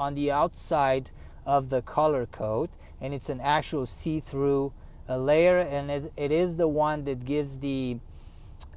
on 0.00 0.14
the 0.14 0.30
outside 0.30 1.10
of 1.44 1.68
the 1.68 1.82
color 1.82 2.24
coat 2.24 2.70
and 3.02 3.12
it's 3.12 3.28
an 3.28 3.40
actual 3.40 3.84
see-through 3.84 4.72
uh, 5.08 5.16
layer 5.16 5.58
and 5.58 5.90
it, 5.90 6.12
it 6.16 6.32
is 6.32 6.56
the 6.56 6.68
one 6.68 7.04
that 7.04 7.24
gives 7.24 7.58
the 7.58 7.98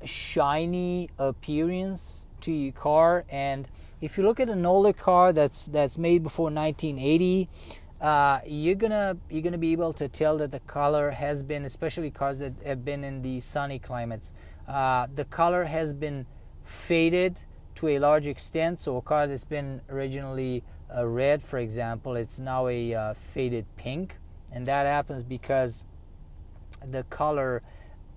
shiny 0.04 1.10
appearance 1.18 2.28
to 2.42 2.52
your 2.52 2.74
car. 2.74 3.24
And 3.30 3.70
if 4.02 4.18
you 4.18 4.24
look 4.26 4.42
at 4.42 4.50
an 4.50 4.66
older 4.66 4.92
car 4.92 5.32
that's 5.32 5.66
that's 5.68 5.98
made 5.98 6.24
before 6.24 6.50
1980 6.52 7.48
uh, 8.02 8.40
you're 8.46 8.76
gonna 8.76 9.16
you're 9.30 9.42
gonna 9.42 9.58
be 9.58 9.72
able 9.72 9.94
to 9.94 10.10
tell 10.10 10.38
that 10.40 10.52
the 10.52 10.60
color 10.62 11.12
has 11.12 11.42
been 11.42 11.64
especially 11.64 12.12
cars 12.12 12.38
that 12.40 12.52
have 12.66 12.84
been 12.84 13.06
in 13.06 13.22
the 13.22 13.40
sunny 13.40 13.80
climates 13.80 14.34
uh, 14.68 15.08
the 15.14 15.24
color 15.24 15.64
has 15.64 15.94
been 15.94 16.26
faded 16.66 17.40
to 17.76 17.88
a 17.90 18.00
large 18.00 18.28
extent. 18.28 18.80
So 18.80 18.98
a 18.98 19.02
car 19.02 19.28
that's 19.28 19.46
been 19.46 19.82
originally 19.90 20.64
red, 21.02 21.42
for 21.42 21.60
example, 21.60 22.16
it's 22.16 22.40
now 22.40 22.68
a 22.68 22.94
uh, 22.94 23.14
faded 23.14 23.66
pink, 23.78 24.18
and 24.52 24.66
that 24.66 24.86
happens 24.86 25.24
because 25.24 25.86
the 26.86 27.04
color 27.06 27.62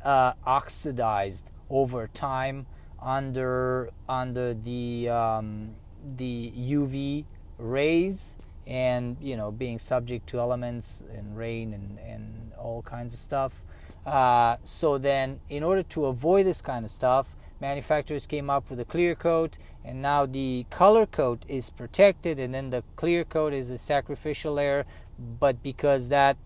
uh, 0.04 0.32
oxidized 0.44 1.50
over 1.70 2.08
time 2.08 2.66
under 3.00 3.90
under 4.08 4.54
the 4.54 5.08
um, 5.08 5.74
the 6.16 6.52
UV 6.56 7.24
rays 7.58 8.36
and 8.66 9.16
you 9.20 9.36
know 9.36 9.50
being 9.50 9.78
subject 9.78 10.26
to 10.28 10.38
elements 10.38 11.02
and 11.16 11.36
rain 11.36 11.72
and, 11.72 11.98
and 11.98 12.52
all 12.58 12.82
kinds 12.82 13.14
of 13.14 13.20
stuff. 13.20 13.62
Uh, 14.04 14.56
so 14.62 14.98
then, 14.98 15.40
in 15.50 15.62
order 15.62 15.82
to 15.82 16.06
avoid 16.06 16.46
this 16.46 16.62
kind 16.62 16.84
of 16.84 16.90
stuff, 16.90 17.36
manufacturers 17.60 18.26
came 18.26 18.50
up 18.50 18.70
with 18.70 18.80
a 18.80 18.84
clear 18.84 19.14
coat 19.14 19.58
and 19.84 20.02
now 20.02 20.26
the 20.26 20.66
color 20.70 21.06
coat 21.06 21.44
is 21.48 21.70
protected 21.70 22.38
and 22.38 22.54
then 22.54 22.70
the 22.70 22.82
clear 22.96 23.24
coat 23.24 23.52
is 23.52 23.68
the 23.68 23.78
sacrificial 23.78 24.54
layer. 24.54 24.84
But 25.18 25.62
because 25.62 26.08
that 26.08 26.36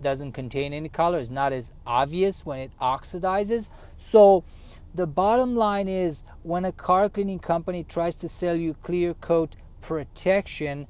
doesn't 0.00 0.32
contain 0.32 0.72
any 0.72 0.88
color 0.88 1.20
it's 1.20 1.30
not 1.30 1.52
as 1.52 1.72
obvious 1.86 2.44
when 2.44 2.58
it 2.58 2.72
oxidizes. 2.80 3.68
So 3.96 4.44
the 4.94 5.06
bottom 5.06 5.56
line 5.56 5.88
is 5.88 6.24
when 6.42 6.64
a 6.64 6.72
car 6.72 7.08
cleaning 7.08 7.38
company 7.38 7.84
tries 7.84 8.16
to 8.16 8.28
sell 8.28 8.56
you 8.56 8.74
clear 8.82 9.14
coat 9.14 9.56
protection 9.80 10.86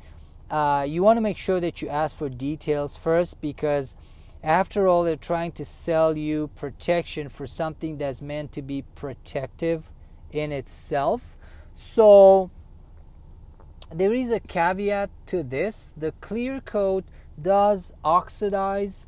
uh, 0.50 0.86
you 0.88 1.02
want 1.02 1.18
to 1.18 1.20
make 1.20 1.36
sure 1.36 1.60
that 1.60 1.82
you 1.82 1.88
ask 1.88 2.16
for 2.16 2.28
details 2.28 2.96
first 2.96 3.40
because 3.40 3.94
after 4.42 4.86
all, 4.86 5.02
they're 5.04 5.16
trying 5.16 5.52
to 5.52 5.64
sell 5.64 6.16
you 6.16 6.48
protection 6.54 7.28
for 7.28 7.46
something 7.46 7.98
that's 7.98 8.22
meant 8.22 8.52
to 8.52 8.62
be 8.62 8.82
protective 8.94 9.90
in 10.30 10.52
itself. 10.52 11.36
So, 11.74 12.50
there 13.92 14.12
is 14.12 14.30
a 14.30 14.40
caveat 14.40 15.10
to 15.26 15.42
this 15.42 15.94
the 15.96 16.12
clear 16.20 16.60
coat 16.60 17.04
does 17.40 17.92
oxidize 18.04 19.06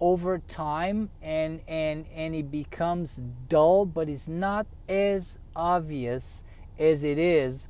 over 0.00 0.38
time 0.38 1.10
and 1.20 1.60
and 1.66 2.06
and 2.14 2.34
it 2.34 2.50
becomes 2.50 3.20
dull 3.48 3.84
but 3.84 4.08
it's 4.08 4.28
not 4.28 4.66
as 4.88 5.38
obvious 5.56 6.44
as 6.78 7.04
it 7.04 7.18
is 7.18 7.68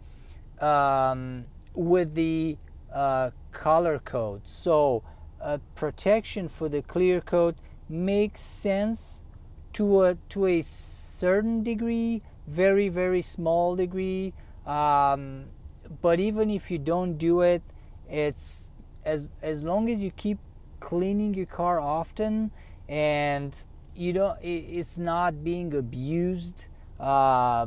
um, 0.61 1.45
with 1.75 2.15
the 2.15 2.57
uh, 2.93 3.31
color 3.53 3.99
coat 3.99 4.43
so 4.45 5.03
uh, 5.41 5.59
protection 5.75 6.49
for 6.49 6.69
the 6.69 6.83
clear 6.83 7.21
coat 7.21 7.57
makes 7.89 8.41
sense 8.41 9.23
to 9.73 10.03
a 10.03 10.15
to 10.29 10.47
a 10.47 10.63
certain 10.63 11.63
degree, 11.63 12.23
very 12.47 12.89
very 12.89 13.23
small 13.23 13.77
degree. 13.77 14.33
Um, 14.67 15.47
but 16.03 16.21
even 16.21 16.51
if 16.51 16.71
you 16.71 16.79
don't 16.79 17.17
do 17.17 17.41
it, 17.41 17.63
it's 18.09 18.71
as 19.05 19.31
as 19.43 19.65
long 19.65 19.89
as 19.89 20.03
you 20.03 20.11
keep 20.11 20.39
cleaning 20.81 21.35
your 21.35 21.47
car 21.47 21.79
often 21.79 22.51
and 22.89 23.63
you 23.95 24.13
don't 24.13 24.39
it's 24.43 24.99
not 24.99 25.45
being 25.45 25.75
abused 25.75 26.67
uh, 26.99 27.67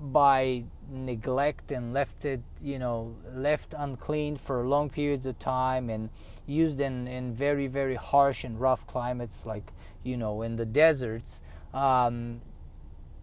by 0.00 0.64
neglect 0.90 1.72
and 1.72 1.92
left 1.92 2.24
it, 2.24 2.40
you 2.60 2.78
know, 2.78 3.14
left 3.34 3.74
uncleaned 3.76 4.40
for 4.40 4.66
long 4.66 4.90
periods 4.90 5.26
of 5.26 5.38
time 5.38 5.90
and 5.90 6.10
used 6.50 6.80
in, 6.80 7.06
in 7.06 7.32
very, 7.32 7.66
very 7.66 7.94
harsh 7.94 8.44
and 8.44 8.60
rough 8.60 8.86
climates 8.86 9.46
like, 9.46 9.72
you 10.02 10.16
know, 10.16 10.42
in 10.42 10.56
the 10.56 10.66
deserts, 10.66 11.42
um, 11.72 12.40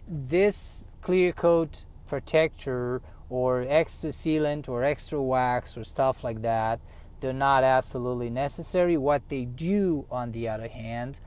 this 0.07 0.86
clear 1.01 1.31
coat 1.31 1.86
protector 2.07 3.01
or 3.29 3.65
extra 3.67 4.10
sealant 4.10 4.69
or 4.69 4.84
extra 4.84 5.22
wax 5.22 5.77
or 5.77 5.84
stuff 5.84 6.24
like 6.24 6.41
that, 6.41 6.79
they're 7.19 7.34
not 7.34 7.63
absolutely 7.63 8.29
necessary. 8.29 8.96
What 8.96 9.27
they 9.29 9.46
do, 9.46 10.05
on 10.10 10.31
the 10.31 10.48
other 10.48 10.67
hand, 10.67 11.19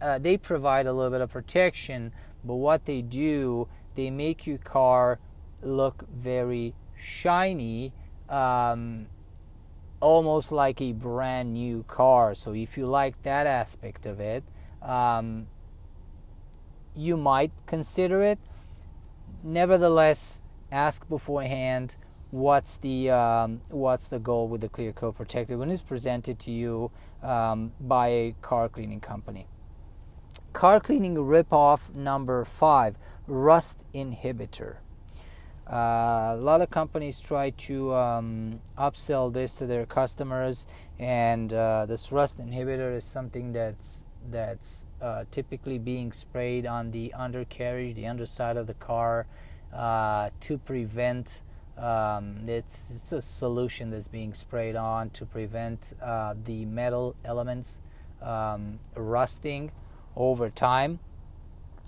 uh, 0.00 0.18
they 0.18 0.36
provide 0.36 0.86
a 0.86 0.92
little 0.92 1.10
bit 1.10 1.20
of 1.20 1.30
protection, 1.30 2.12
but 2.44 2.54
what 2.54 2.84
they 2.84 3.02
do 3.02 3.66
they 3.98 4.10
make 4.10 4.46
your 4.46 4.58
car 4.58 5.18
look 5.60 6.04
very 6.08 6.72
shiny, 6.96 7.92
um, 8.28 9.08
almost 10.00 10.52
like 10.52 10.80
a 10.80 10.92
brand 10.92 11.54
new 11.54 11.84
car. 11.84 12.34
So 12.34 12.54
if 12.54 12.78
you 12.78 12.86
like 12.86 13.22
that 13.22 13.46
aspect 13.46 14.06
of 14.06 14.20
it, 14.20 14.44
um, 14.82 15.48
you 16.94 17.16
might 17.16 17.52
consider 17.66 18.22
it. 18.22 18.38
Nevertheless, 19.42 20.42
ask 20.70 21.08
beforehand 21.08 21.96
what's 22.30 22.76
the 22.78 23.10
um, 23.10 23.60
what's 23.70 24.08
the 24.08 24.18
goal 24.18 24.48
with 24.48 24.60
the 24.60 24.68
clear 24.68 24.92
coat 24.92 25.16
protector 25.16 25.56
when 25.56 25.70
it's 25.70 25.82
presented 25.82 26.38
to 26.40 26.50
you 26.50 26.90
um, 27.22 27.72
by 27.80 28.08
a 28.08 28.34
car 28.42 28.68
cleaning 28.68 29.00
company. 29.00 29.46
Car 30.52 30.80
cleaning 30.80 31.14
ripoff 31.16 31.94
number 31.94 32.44
five 32.44 32.96
rust 33.26 33.84
inhibitor. 33.94 34.76
Uh, 35.70 36.32
a 36.32 36.38
lot 36.40 36.62
of 36.62 36.70
companies 36.70 37.20
try 37.20 37.50
to 37.50 37.94
um, 37.94 38.58
upsell 38.78 39.30
this 39.30 39.56
to 39.56 39.66
their 39.66 39.84
customers, 39.84 40.66
and 40.98 41.52
uh, 41.52 41.84
this 41.84 42.10
rust 42.10 42.38
inhibitor 42.38 42.96
is 42.96 43.04
something 43.04 43.52
that's 43.52 44.04
that's 44.30 44.86
uh, 45.00 45.24
typically 45.30 45.78
being 45.78 46.12
sprayed 46.12 46.66
on 46.66 46.90
the 46.90 47.12
undercarriage, 47.14 47.94
the 47.94 48.06
underside 48.06 48.56
of 48.56 48.66
the 48.66 48.74
car, 48.74 49.26
uh, 49.74 50.30
to 50.40 50.58
prevent. 50.58 51.42
Um, 51.76 52.48
it's, 52.48 52.90
it's, 52.90 53.12
a 53.12 53.22
solution 53.22 53.90
that's 53.90 54.08
being 54.08 54.34
sprayed 54.34 54.74
on 54.74 55.10
to 55.10 55.24
prevent 55.24 55.94
uh, 56.02 56.34
the 56.42 56.64
metal 56.64 57.14
elements 57.24 57.80
um, 58.20 58.80
rusting 58.96 59.70
over 60.16 60.50
time. 60.50 60.98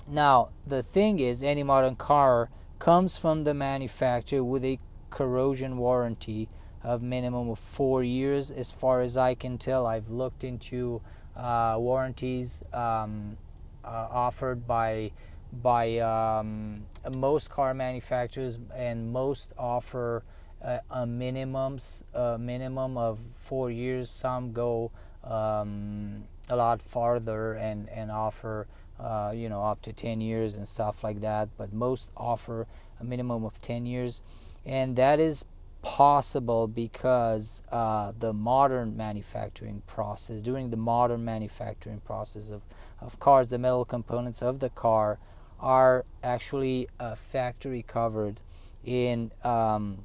Now, 0.06 0.50
the 0.64 0.84
thing 0.84 1.18
is, 1.18 1.42
any 1.42 1.64
modern 1.64 1.96
car 1.96 2.50
comes 2.80 3.18
from 3.18 3.44
the 3.44 3.54
manufacturer 3.54 4.42
with 4.42 4.64
a 4.64 4.80
corrosion 5.10 5.76
warranty 5.76 6.49
of 6.82 7.02
minimum 7.02 7.50
of 7.50 7.58
four 7.58 8.02
years. 8.02 8.50
As 8.50 8.72
far 8.72 9.02
as 9.02 9.16
I 9.16 9.34
can 9.34 9.58
tell, 9.58 9.87
I've 9.87 10.08
looked 10.08 10.42
into 10.42 11.02
uh, 11.37 11.76
warranties 11.78 12.64
um, 12.72 13.37
uh, 13.84 14.08
offered 14.10 14.66
by 14.66 15.12
by 15.52 15.99
um, 15.99 16.87
most 17.12 17.50
car 17.50 17.75
manufacturers, 17.75 18.58
and 18.75 19.12
most 19.12 19.52
offer 19.58 20.22
uh, 20.64 20.78
a 20.90 21.04
minimums 21.04 22.04
a 22.14 22.38
minimum 22.38 22.96
of 22.96 23.18
four 23.34 23.70
years. 23.70 24.10
Some 24.10 24.52
go 24.52 24.90
um, 25.22 26.25
a 26.49 26.56
lot 26.56 26.80
farther 26.80 27.52
and 27.52 27.90
and 27.90 28.10
offer 28.10 28.66
uh, 29.00 29.33
you 29.35 29.49
know, 29.49 29.64
up 29.64 29.80
to 29.83 29.92
10 29.92 30.21
years 30.21 30.57
and 30.57 30.69
stuff 30.69 31.02
like 31.02 31.21
that, 31.21 31.49
but 31.57 31.73
most 31.73 32.11
offer 32.16 32.66
a 33.00 33.04
minimum 33.04 33.45
of 33.45 33.61
10 33.61 33.87
years, 33.87 34.23
and 34.64 34.97
that 34.97 35.19
is 35.19 35.45
possible 35.83 36.69
because 36.69 37.62
uh, 37.73 38.12
the 38.19 38.33
modern 38.33 38.97
manufacturing 38.97 39.83
process, 39.87 40.42
during 40.42 40.71
the 40.71 40.76
modern 40.76 41.25
manufacturing 41.25 42.00
process 42.00 42.50
of, 42.50 42.62
of 43.00 43.19
cars, 43.19 43.49
the 43.49 43.59
metal 43.59 43.85
components 43.85 44.42
of 44.42 44.61
the 44.61 44.71
car 44.71 45.19
are 45.59 46.04
actually 46.23 46.88
uh, 46.99 47.14
factory 47.14 47.83
covered 47.83 48.40
in 48.85 49.30
um, 49.45 50.04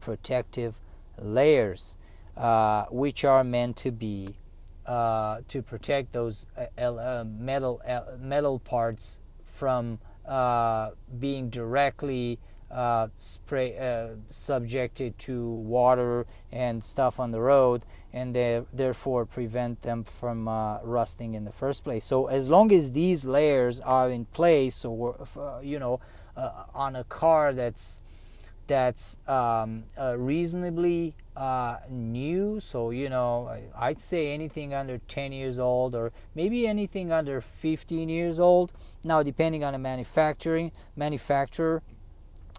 protective 0.00 0.80
layers, 1.18 1.96
uh, 2.36 2.84
which 2.90 3.24
are 3.24 3.42
meant 3.42 3.76
to 3.76 3.90
be 3.90 4.34
uh, 4.86 5.40
to 5.48 5.62
protect 5.62 6.12
those 6.12 6.46
uh, 6.56 6.80
uh 6.80 7.24
metal 7.26 7.82
metal 8.20 8.60
parts 8.60 9.20
from 9.44 9.98
uh, 10.26 10.90
being 11.18 11.50
directly 11.50 12.38
spray 13.18 14.16
subjected 14.30 15.18
to 15.18 15.44
water 15.44 16.26
and 16.52 16.84
stuff 16.84 17.18
on 17.18 17.32
the 17.32 17.40
road, 17.40 17.84
and 18.12 18.34
they 18.34 18.62
therefore 18.72 19.26
prevent 19.26 19.82
them 19.82 20.04
from 20.04 20.48
rusting 20.84 21.34
in 21.34 21.44
the 21.44 21.52
first 21.52 21.82
place. 21.82 22.04
So 22.04 22.26
as 22.26 22.48
long 22.48 22.70
as 22.70 22.92
these 22.92 23.24
layers 23.24 23.80
are 23.80 24.10
in 24.10 24.26
place, 24.26 24.84
or 24.84 25.26
you 25.62 25.80
know, 25.80 26.00
on 26.74 26.94
a 26.94 27.04
car 27.04 27.52
that's 27.52 28.02
that's 28.68 29.16
um, 29.26 29.84
reasonably 30.16 31.14
uh, 31.36 31.78
new. 31.90 32.58
So, 32.60 32.90
you 32.90 33.10
know, 33.10 33.54
I'd 33.76 34.00
say 34.00 34.32
anything 34.32 34.72
under 34.72 34.98
10 34.98 35.32
years 35.32 35.58
old 35.58 35.94
or 35.94 36.12
maybe 36.34 36.66
anything 36.66 37.12
under 37.12 37.40
15 37.40 38.08
years 38.08 38.40
old. 38.40 38.72
Now, 39.04 39.22
depending 39.22 39.62
on 39.62 39.72
the 39.72 39.78
manufacturing 39.78 40.72
manufacturer, 40.96 41.82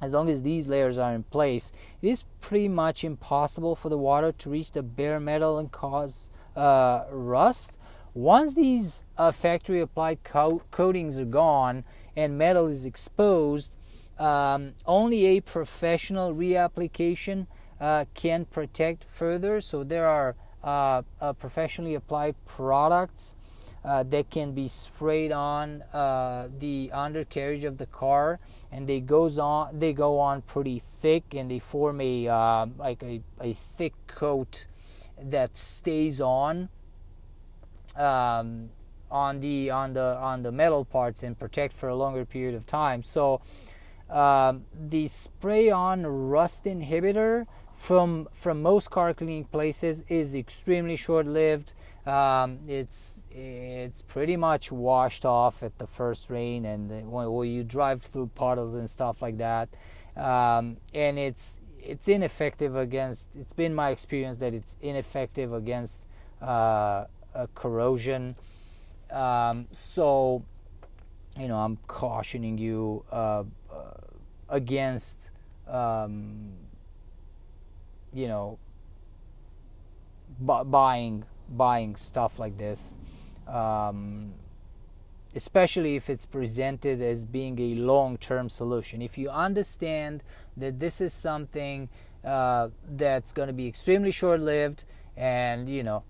as 0.01 0.13
long 0.13 0.29
as 0.29 0.43
these 0.43 0.67
layers 0.67 0.99
are 0.99 1.13
in 1.13 1.23
place, 1.23 1.71
it 2.01 2.09
is 2.09 2.23
pretty 2.39 2.67
much 2.67 3.03
impossible 3.03 3.75
for 3.75 3.89
the 3.89 3.97
water 3.97 4.31
to 4.31 4.49
reach 4.49 4.71
the 4.71 4.83
bare 4.83 5.19
metal 5.19 5.57
and 5.57 5.71
cause 5.71 6.29
uh, 6.55 7.05
rust. 7.09 7.71
Once 8.13 8.53
these 8.53 9.03
uh, 9.17 9.31
factory 9.31 9.79
applied 9.79 10.23
co- 10.23 10.61
coatings 10.71 11.19
are 11.19 11.25
gone 11.25 11.83
and 12.15 12.37
metal 12.37 12.67
is 12.67 12.85
exposed, 12.85 13.75
um, 14.19 14.73
only 14.85 15.25
a 15.25 15.41
professional 15.41 16.33
reapplication 16.33 17.47
uh, 17.79 18.05
can 18.13 18.45
protect 18.45 19.03
further. 19.03 19.61
So 19.61 19.83
there 19.83 20.07
are 20.07 20.35
uh, 20.63 21.03
uh, 21.21 21.33
professionally 21.33 21.95
applied 21.95 22.35
products 22.45 23.35
uh, 23.85 24.03
that 24.03 24.29
can 24.29 24.51
be 24.51 24.67
sprayed 24.67 25.31
on 25.31 25.81
uh, 25.93 26.49
the 26.59 26.91
undercarriage 26.93 27.63
of 27.63 27.77
the 27.77 27.85
car, 27.85 28.39
and 28.71 28.87
they 28.87 28.99
goes 28.99 29.37
on. 29.37 29.79
They 29.79 29.93
go 29.93 30.19
on 30.19 30.41
pretty 30.41 30.79
thick, 30.79 31.33
and 31.33 31.49
they 31.49 31.59
form 31.59 32.01
a 32.01 32.27
uh, 32.27 32.65
like 32.77 33.01
a, 33.03 33.21
a 33.39 33.53
thick 33.53 33.93
coat 34.07 34.67
that 35.21 35.57
stays 35.57 36.19
on. 36.19 36.69
Um, 37.95 38.69
on 39.09 39.39
the 39.39 39.69
on 39.69 39.93
the 39.93 40.17
on 40.17 40.43
the 40.43 40.51
metal 40.51 40.83
parts 40.83 41.23
and 41.23 41.39
protect 41.39 41.73
for 41.73 41.87
a 41.87 41.95
longer 41.95 42.25
period 42.25 42.55
of 42.55 42.65
time. 42.65 43.01
So 43.01 43.41
um, 44.09 44.65
the 44.73 45.07
spray 45.07 45.69
on 45.69 46.05
rust 46.05 46.65
inhibitor 46.65 47.45
from 47.77 48.27
from 48.33 48.61
most 48.61 48.89
car 48.89 49.13
cleaning 49.13 49.45
places 49.45 50.03
is 50.09 50.35
extremely 50.35 50.95
short 50.95 51.27
lived. 51.27 51.73
Um, 52.05 52.59
it's 52.67 53.21
it's 53.31 54.01
pretty 54.01 54.35
much 54.35 54.71
washed 54.71 55.25
off 55.25 55.61
at 55.61 55.77
the 55.77 55.85
first 55.85 56.29
rain, 56.29 56.65
and 56.65 56.89
when, 57.11 57.31
when 57.31 57.49
you 57.49 57.63
drive 57.63 58.01
through 58.01 58.31
puddles 58.33 58.73
and 58.73 58.89
stuff 58.89 59.21
like 59.21 59.37
that, 59.37 59.69
um, 60.15 60.77
and 60.93 61.19
it's 61.19 61.59
it's 61.79 62.07
ineffective 62.07 62.75
against. 62.75 63.35
It's 63.35 63.53
been 63.53 63.75
my 63.75 63.91
experience 63.91 64.37
that 64.37 64.53
it's 64.53 64.75
ineffective 64.81 65.53
against 65.53 66.07
uh, 66.41 67.05
corrosion. 67.53 68.35
Um, 69.11 69.67
so, 69.71 70.43
you 71.39 71.47
know, 71.47 71.57
I'm 71.57 71.77
cautioning 71.87 72.57
you 72.57 73.05
uh, 73.11 73.43
uh, 73.71 73.83
against. 74.49 75.29
You 78.17 78.27
know 78.27 78.59
bu- 80.39 80.65
buying 80.65 81.25
buying 81.47 81.95
stuff 81.95 82.39
like 82.39 82.57
this 82.57 82.97
um, 83.47 84.33
especially 85.35 85.95
if 85.95 86.09
it's 86.09 86.25
presented 86.25 87.01
as 87.01 87.23
being 87.23 87.59
a 87.59 87.75
long-term 87.75 88.49
solution. 88.49 89.01
If 89.01 89.17
you 89.17 89.29
understand 89.29 90.23
that 90.57 90.79
this 90.79 90.99
is 90.99 91.13
something 91.13 91.89
uh, 92.25 92.69
that's 92.89 93.33
going 93.33 93.47
to 93.47 93.53
be 93.53 93.67
extremely 93.67 94.11
short-lived 94.11 94.83
and 95.15 95.69
you 95.69 95.83
know 95.83 96.03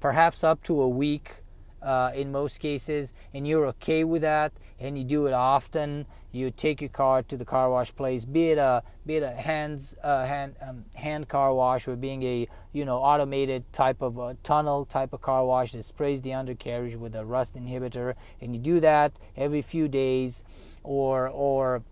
perhaps 0.00 0.44
up 0.44 0.62
to 0.64 0.80
a 0.80 0.88
week 0.88 1.43
uh, 1.84 2.10
in 2.14 2.32
most 2.32 2.58
cases, 2.58 3.12
and 3.32 3.46
you're 3.46 3.66
okay 3.66 4.04
with 4.04 4.22
that, 4.22 4.52
and 4.80 4.98
you 4.98 5.04
do 5.04 5.26
it 5.26 5.32
often. 5.32 6.06
You 6.32 6.50
take 6.50 6.80
your 6.80 6.90
car 6.90 7.22
to 7.22 7.36
the 7.36 7.44
car 7.44 7.70
wash 7.70 7.94
place, 7.94 8.24
be 8.24 8.50
it 8.50 8.58
a 8.58 8.82
be 9.06 9.16
it 9.16 9.22
a 9.22 9.30
hands 9.30 9.94
uh, 10.02 10.24
hand 10.24 10.56
um, 10.60 10.84
hand 10.96 11.28
car 11.28 11.54
wash 11.54 11.86
or 11.86 11.94
being 11.94 12.22
a 12.24 12.48
you 12.72 12.84
know 12.84 12.96
automated 12.96 13.72
type 13.72 14.02
of 14.02 14.18
a 14.18 14.34
tunnel 14.42 14.84
type 14.84 15.12
of 15.12 15.20
car 15.20 15.44
wash 15.44 15.72
that 15.72 15.84
sprays 15.84 16.22
the 16.22 16.32
undercarriage 16.32 16.96
with 16.96 17.14
a 17.14 17.24
rust 17.24 17.54
inhibitor, 17.54 18.14
and 18.40 18.56
you 18.56 18.60
do 18.60 18.80
that 18.80 19.12
every 19.36 19.62
few 19.62 19.86
days, 19.86 20.42
or 20.82 21.28
or 21.28 21.84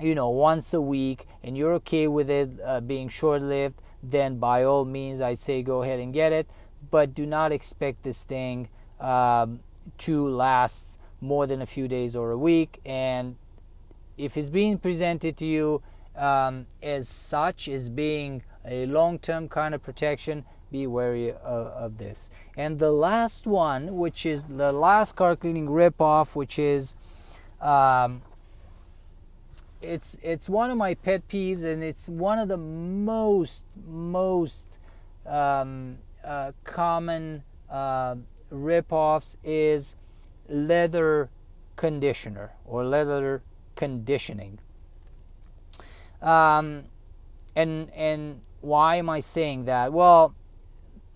you 0.00 0.14
know, 0.14 0.28
once 0.28 0.72
a 0.74 0.80
week 0.80 1.26
and 1.42 1.56
you're 1.56 1.72
okay 1.74 2.06
with 2.08 2.30
it 2.30 2.50
uh, 2.64 2.80
being 2.80 3.08
short 3.08 3.42
lived, 3.42 3.80
then 4.02 4.38
by 4.38 4.62
all 4.62 4.84
means, 4.84 5.20
I'd 5.20 5.38
say 5.38 5.62
go 5.62 5.82
ahead 5.82 6.00
and 6.00 6.12
get 6.12 6.32
it. 6.32 6.48
But 6.90 7.14
do 7.14 7.26
not 7.26 7.52
expect 7.52 8.02
this 8.04 8.22
thing 8.24 8.68
um, 9.00 9.60
to 9.98 10.28
last 10.28 10.98
more 11.20 11.46
than 11.46 11.60
a 11.62 11.66
few 11.66 11.88
days 11.88 12.14
or 12.14 12.30
a 12.30 12.38
week. 12.38 12.80
And 12.84 13.36
if 14.16 14.36
it's 14.36 14.50
being 14.50 14.78
presented 14.78 15.36
to 15.38 15.46
you 15.46 15.82
um, 16.16 16.66
as 16.82 17.08
such, 17.08 17.68
as 17.68 17.88
being 17.88 18.42
a 18.64 18.86
long 18.86 19.18
term 19.18 19.48
kind 19.48 19.74
of 19.74 19.82
protection, 19.82 20.44
be 20.70 20.86
wary 20.86 21.30
of, 21.30 21.38
of, 21.42 21.98
this. 21.98 22.30
And 22.56 22.78
the 22.78 22.92
last 22.92 23.46
one, 23.46 23.96
which 23.96 24.26
is 24.26 24.44
the 24.44 24.70
last 24.70 25.16
car 25.16 25.34
cleaning 25.34 25.66
ripoff, 25.66 26.36
which 26.36 26.58
is 26.58 26.94
um, 27.60 28.22
it's 29.80 30.18
it's 30.22 30.48
one 30.48 30.70
of 30.70 30.76
my 30.76 30.94
pet 30.94 31.26
peeves, 31.28 31.64
and 31.64 31.82
it's 31.82 32.08
one 32.08 32.38
of 32.38 32.48
the 32.48 32.56
most 32.56 33.64
most 33.86 34.78
um, 35.24 35.98
uh, 36.24 36.52
common 36.64 37.44
uh, 37.70 38.16
ripoffs 38.52 39.36
is 39.44 39.96
leather 40.48 41.30
conditioner 41.76 42.52
or 42.64 42.84
leather 42.84 43.42
conditioning. 43.76 44.58
Um, 46.20 46.84
and 47.54 47.90
and 47.90 48.40
why 48.60 48.96
am 48.96 49.08
I 49.08 49.20
saying 49.20 49.66
that? 49.66 49.92
Well, 49.92 50.34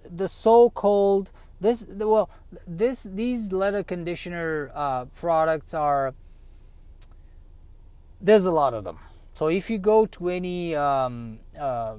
the 0.08 0.28
so-called 0.28 1.32
this 1.60 1.84
well 1.88 2.30
this 2.66 3.04
these 3.04 3.52
leather 3.52 3.82
conditioner 3.82 4.70
uh, 4.74 5.04
products 5.06 5.74
are 5.74 6.14
there's 8.20 8.46
a 8.46 8.52
lot 8.52 8.74
of 8.74 8.84
them. 8.84 8.98
So 9.34 9.48
if 9.48 9.70
you 9.70 9.78
go 9.78 10.06
to 10.06 10.28
any 10.28 10.74
um, 10.74 11.40
uh, 11.58 11.94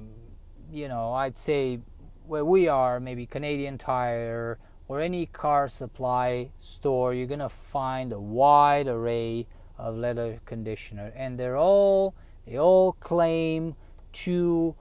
you 0.72 0.88
know 0.88 1.12
I'd 1.12 1.36
say 1.36 1.80
where 2.26 2.44
we 2.44 2.68
are 2.68 3.00
maybe 3.00 3.26
Canadian 3.26 3.76
Tire 3.76 4.58
or 4.94 5.00
any 5.00 5.26
car 5.26 5.66
supply 5.66 6.48
store, 6.56 7.12
you're 7.12 7.26
gonna 7.26 7.48
find 7.48 8.12
a 8.12 8.20
wide 8.20 8.86
array 8.86 9.44
of 9.76 9.96
leather 9.96 10.40
conditioner, 10.44 11.12
and 11.16 11.36
they're 11.36 11.56
all 11.56 12.14
they 12.46 12.56
all 12.56 12.92
claim 13.00 13.74
to 14.12 14.76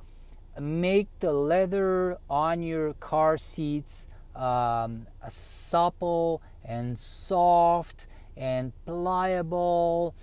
make 0.60 1.08
the 1.20 1.34
leather 1.34 2.20
on 2.30 2.62
your 2.62 2.94
car 2.94 3.40
seats 3.40 4.08
um, 4.36 5.08
supple 5.30 6.44
and 6.64 7.00
soft 7.00 8.06
and 8.38 8.72
pliable 8.86 10.14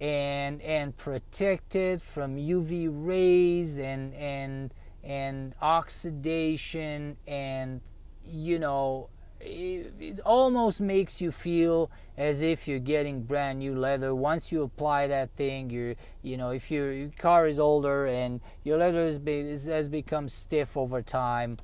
and 0.00 0.62
and 0.62 0.96
protected 0.96 2.00
from 2.00 2.36
UV 2.36 2.88
rays 2.90 3.78
and 3.78 4.14
and 4.14 4.72
and 5.02 5.54
oxidation 5.60 7.18
and 7.26 7.82
you 8.24 8.58
know 8.58 9.10
it, 9.44 10.20
almost 10.24 10.80
makes 10.80 11.20
you 11.20 11.30
feel 11.30 11.90
as 12.16 12.42
if 12.42 12.66
you're 12.68 12.78
getting 12.78 13.22
brand 13.22 13.58
new 13.58 13.74
leather. 13.74 14.14
Once 14.14 14.50
you 14.52 14.62
apply 14.62 15.06
that 15.08 15.30
thing 15.36 15.70
you're 15.70 15.94
you 16.22 16.36
know 16.36 16.50
if 16.50 16.70
your 16.70 17.08
car 17.18 17.46
is 17.46 17.58
older 17.58 18.06
and 18.06 18.40
your 18.62 18.78
leather 18.78 19.06
is, 19.06 19.66
has 19.66 19.88
become 19.88 20.28
stiff 20.28 20.76
over 20.76 21.02
time 21.02 21.58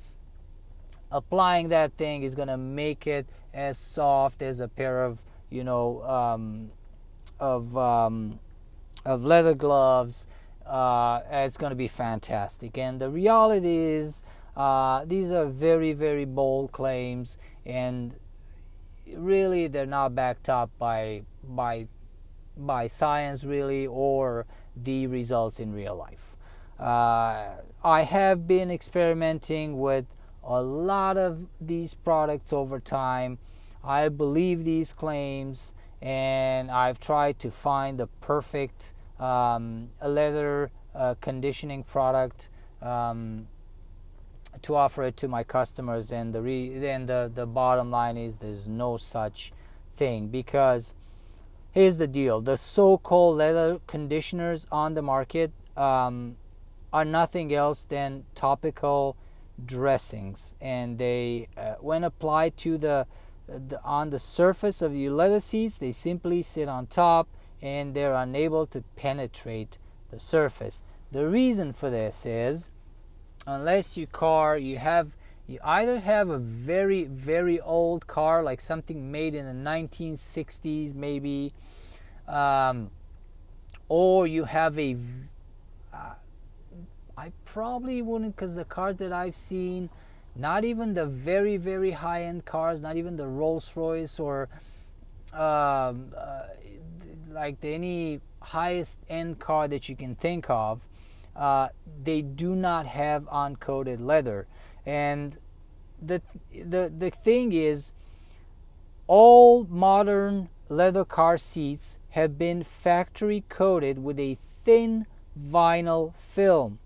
applying 1.11 1.69
that 1.69 1.91
thing 1.97 2.23
is 2.23 2.35
going 2.35 2.47
to 2.47 2.57
make 2.57 3.05
it 3.05 3.27
as 3.53 3.77
soft 3.77 4.41
as 4.41 4.59
a 4.59 4.67
pair 4.67 5.03
of 5.03 5.19
you 5.49 5.63
know 5.63 6.01
um, 6.03 6.71
of 7.39 7.77
um, 7.77 8.39
of 9.05 9.23
leather 9.25 9.53
gloves 9.53 10.27
uh, 10.65 11.21
it's 11.31 11.57
going 11.57 11.71
to 11.71 11.75
be 11.75 11.87
fantastic. 11.87 12.77
And 12.77 12.99
the 12.99 13.09
reality 13.09 13.75
is 13.75 14.23
uh, 14.55 15.05
these 15.05 15.31
are 15.31 15.45
very 15.45 15.93
very 15.93 16.25
bold 16.25 16.71
claims 16.71 17.37
and 17.65 18.15
really 19.15 19.67
they're 19.67 19.85
not 19.85 20.15
backed 20.15 20.49
up 20.49 20.69
by 20.77 21.21
by 21.43 21.87
by 22.57 22.87
science 22.87 23.43
really 23.43 23.87
or 23.87 24.45
the 24.75 25.07
results 25.07 25.59
in 25.59 25.73
real 25.73 25.95
life. 25.95 26.35
Uh, 26.79 27.49
I 27.83 28.01
have 28.03 28.47
been 28.47 28.71
experimenting 28.71 29.79
with 29.79 30.05
a 30.43 30.61
lot 30.61 31.17
of 31.17 31.47
these 31.59 31.93
products 31.93 32.51
over 32.51 32.79
time. 32.79 33.37
I 33.83 34.09
believe 34.09 34.63
these 34.63 34.93
claims, 34.93 35.73
and 36.01 36.71
I've 36.71 36.99
tried 36.99 37.39
to 37.39 37.51
find 37.51 37.99
the 37.99 38.07
perfect 38.07 38.93
um, 39.19 39.89
leather 40.03 40.71
uh, 40.95 41.15
conditioning 41.21 41.83
product 41.83 42.49
um, 42.81 43.47
to 44.63 44.75
offer 44.75 45.03
it 45.03 45.17
to 45.17 45.27
my 45.27 45.43
customers 45.43 46.11
and 46.11 46.33
the 46.33 46.41
re- 46.41 46.87
and 46.87 47.07
the, 47.07 47.31
the 47.33 47.45
bottom 47.45 47.91
line 47.91 48.17
is 48.17 48.37
there's 48.37 48.67
no 48.67 48.97
such 48.97 49.51
thing 49.95 50.27
because 50.27 50.93
here's 51.71 51.97
the 51.97 52.07
deal. 52.07 52.41
The 52.41 52.57
so-called 52.57 53.37
leather 53.37 53.79
conditioners 53.87 54.67
on 54.71 54.93
the 54.93 55.01
market 55.01 55.51
um, 55.75 56.37
are 56.91 57.05
nothing 57.05 57.53
else 57.53 57.85
than 57.85 58.25
topical 58.35 59.15
dressings 59.63 60.55
and 60.59 60.97
they 60.97 61.47
uh, 61.55 61.75
when 61.79 62.03
applied 62.03 62.57
to 62.57 62.77
the, 62.77 63.05
the 63.47 63.79
on 63.83 64.09
the 64.09 64.17
surface 64.17 64.81
of 64.81 64.95
your 64.95 65.11
leather 65.11 65.39
seats 65.39 65.77
they 65.77 65.91
simply 65.91 66.41
sit 66.41 66.67
on 66.67 66.87
top 66.87 67.27
and 67.61 67.93
they're 67.93 68.15
unable 68.15 68.65
to 68.65 68.81
penetrate 68.95 69.77
the 70.09 70.19
surface. 70.19 70.83
The 71.11 71.27
reason 71.27 71.73
for 71.73 71.89
this 71.89 72.25
is 72.25 72.71
unless 73.47 73.97
your 73.97 74.07
car 74.07 74.57
you 74.57 74.77
have 74.77 75.15
you 75.47 75.59
either 75.63 75.99
have 75.99 76.29
a 76.29 76.37
very 76.37 77.03
very 77.05 77.59
old 77.59 78.07
car 78.07 78.43
like 78.43 78.61
something 78.61 79.11
made 79.11 79.35
in 79.35 79.45
the 79.45 79.69
1960s 79.69 80.93
maybe 80.93 81.51
um, 82.27 82.89
or 83.89 84.27
you 84.27 84.45
have 84.45 84.77
a 84.79 84.95
uh, 85.93 86.13
I 87.17 87.31
probably 87.45 88.01
wouldn't 88.01 88.35
because 88.35 88.55
the 88.55 88.65
cars 88.65 88.95
that 88.97 89.11
I've 89.11 89.35
seen 89.35 89.89
not 90.35 90.63
even 90.63 90.93
the 90.93 91.05
very 91.05 91.57
very 91.57 91.91
high 91.91 92.23
end 92.23 92.45
cars 92.45 92.81
not 92.81 92.95
even 92.95 93.17
the 93.17 93.27
Rolls 93.27 93.75
Royce 93.75 94.19
or 94.19 94.47
um, 95.33 96.13
uh, 96.15 96.43
like 97.29 97.59
the, 97.61 97.73
any 97.73 98.21
highest 98.41 98.99
end 99.09 99.39
car 99.39 99.67
that 99.67 99.89
you 99.89 99.95
can 99.95 100.15
think 100.15 100.49
of 100.49 100.81
uh, 101.35 101.69
they 102.03 102.21
do 102.21 102.55
not 102.55 102.85
have 102.85 103.25
uncoated 103.29 103.99
leather. 103.99 104.47
And 104.85 105.37
the, 106.01 106.21
the, 106.53 106.91
the 106.95 107.09
thing 107.09 107.53
is, 107.53 107.93
all 109.07 109.65
modern 109.65 110.49
leather 110.69 111.05
car 111.05 111.37
seats 111.37 111.99
have 112.11 112.37
been 112.37 112.63
factory 112.63 113.43
coated 113.49 114.03
with 114.03 114.19
a 114.19 114.35
thin 114.35 115.05
vinyl 115.39 116.15
film. 116.15 116.79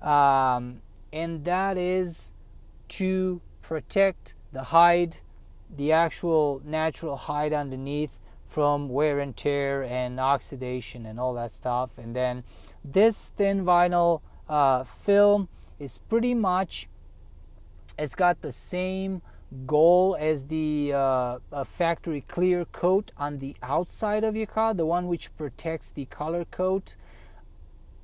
Um, 0.00 0.82
and 1.12 1.44
that 1.44 1.76
is 1.76 2.32
to 2.88 3.40
protect 3.62 4.34
the 4.52 4.64
hide, 4.64 5.18
the 5.74 5.92
actual 5.92 6.62
natural 6.64 7.16
hide 7.16 7.52
underneath 7.52 8.18
from 8.46 8.88
wear 8.88 9.20
and 9.20 9.36
tear 9.36 9.82
and 9.84 10.18
oxidation 10.18 11.04
and 11.04 11.20
all 11.20 11.34
that 11.34 11.50
stuff. 11.50 11.98
And 11.98 12.16
then 12.16 12.44
this 12.92 13.30
thin 13.36 13.64
vinyl 13.64 14.20
uh, 14.48 14.84
film 14.84 15.48
is 15.78 15.98
pretty 16.08 16.34
much 16.34 16.88
it's 17.98 18.14
got 18.14 18.40
the 18.42 18.52
same 18.52 19.22
goal 19.66 20.16
as 20.20 20.44
the 20.46 20.92
uh, 20.94 21.38
factory 21.64 22.20
clear 22.28 22.64
coat 22.66 23.10
on 23.16 23.38
the 23.38 23.56
outside 23.62 24.22
of 24.22 24.36
your 24.36 24.46
car, 24.46 24.74
the 24.74 24.86
one 24.86 25.08
which 25.08 25.34
protects 25.36 25.90
the 25.90 26.04
color 26.06 26.44
coat 26.44 26.96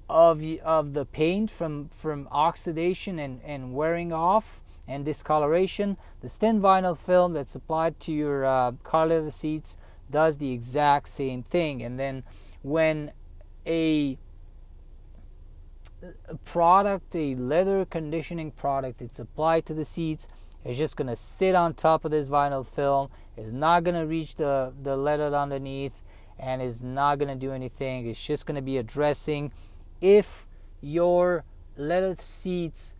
of 0.08 0.44
of 0.62 0.92
the 0.92 1.06
paint 1.06 1.50
from 1.50 1.88
from 1.88 2.28
oxidation 2.30 3.18
and, 3.18 3.40
and 3.44 3.74
wearing 3.74 4.12
off 4.12 4.62
and 4.86 5.04
discoloration. 5.04 5.96
The 6.20 6.28
thin 6.28 6.60
vinyl 6.60 6.96
film 6.96 7.32
that's 7.32 7.54
applied 7.54 8.00
to 8.00 8.12
your 8.12 8.44
uh, 8.44 8.72
car 8.82 9.06
leather 9.06 9.30
seats 9.30 9.76
does 10.10 10.38
the 10.38 10.52
exact 10.52 11.08
same 11.08 11.42
thing. 11.42 11.82
And 11.82 11.98
then 11.98 12.24
when 12.62 13.12
a 13.66 14.18
a 16.28 16.36
product, 16.36 17.14
a 17.16 17.34
leather 17.34 17.84
conditioning 17.84 18.50
product, 18.50 19.00
it's 19.00 19.18
applied 19.18 19.66
to 19.66 19.74
the 19.74 19.84
seats. 19.84 20.28
It's 20.64 20.78
just 20.78 20.96
going 20.96 21.08
to 21.08 21.16
sit 21.16 21.54
on 21.54 21.74
top 21.74 22.04
of 22.04 22.10
this 22.10 22.28
vinyl 22.28 22.66
film. 22.66 23.08
It's 23.36 23.52
not 23.52 23.84
going 23.84 23.96
to 23.96 24.06
reach 24.06 24.36
the, 24.36 24.72
the 24.82 24.96
leather 24.96 25.34
underneath 25.34 26.02
and 26.38 26.62
it's 26.62 26.82
not 26.82 27.18
going 27.18 27.28
to 27.28 27.34
do 27.34 27.52
anything. 27.52 28.06
It's 28.06 28.24
just 28.24 28.46
going 28.46 28.56
to 28.56 28.62
be 28.62 28.78
a 28.78 28.82
dressing. 28.82 29.52
If 30.00 30.46
your 30.80 31.44
leather 31.76 32.14
seats 32.18 32.96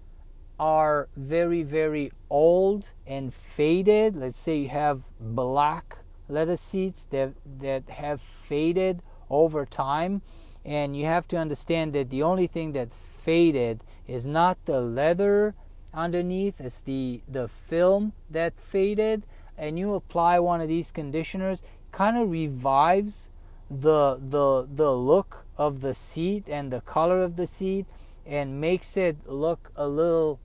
are 0.59 1.09
very, 1.17 1.63
very 1.63 2.13
old 2.31 2.93
and 3.07 3.33
faded, 3.33 4.17
let's 4.17 4.39
say 4.39 4.59
you 4.59 4.69
have 4.69 5.03
black 5.19 5.99
leather 6.29 6.57
seats 6.57 7.07
that, 7.11 7.33
that 7.61 7.89
have 7.89 8.21
faded 8.21 9.03
over 9.29 9.67
time, 9.67 10.23
and 10.65 10.97
you 10.97 11.05
have 11.05 11.29
to 11.29 11.37
understand 11.37 11.93
that 11.93 12.11
the 12.11 12.23
only 12.23 12.47
thing 12.47 12.73
that 12.73 12.93
faded 12.93 13.83
is 14.07 14.27
not 14.27 14.59
the 14.65 14.81
leather 14.81 15.55
underneath 15.93 16.61
it's 16.61 16.81
the 16.81 17.23
the 17.29 17.49
film 17.49 18.13
that 18.31 18.59
faded. 18.59 19.25
And 19.57 19.79
you 19.79 19.95
apply 19.95 20.41
one 20.41 20.61
of 20.61 20.69
these 20.69 20.91
conditioners 20.91 21.63
kind 21.93 22.17
of 22.17 22.31
revives 22.31 23.31
the 23.71 24.19
the 24.21 24.67
the 24.73 24.93
look 24.93 25.47
of 25.57 25.81
the 25.81 25.95
seat 25.95 26.49
and 26.49 26.73
the 26.73 26.81
color 26.81 27.23
of 27.23 27.37
the 27.37 27.47
seat 27.47 27.87
and 28.27 28.61
makes 28.61 28.97
it 28.97 29.17
look 29.27 29.71
a 29.77 29.87
little 29.87 30.41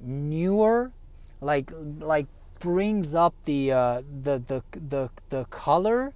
newer 0.00 0.92
like 1.40 1.72
like 1.98 2.26
brings 2.60 3.14
up 3.14 3.34
the 3.44 3.72
uh, 3.72 4.02
the, 4.22 4.38
the 4.38 4.62
the 4.72 5.10
the 5.30 5.44
color 5.46 6.14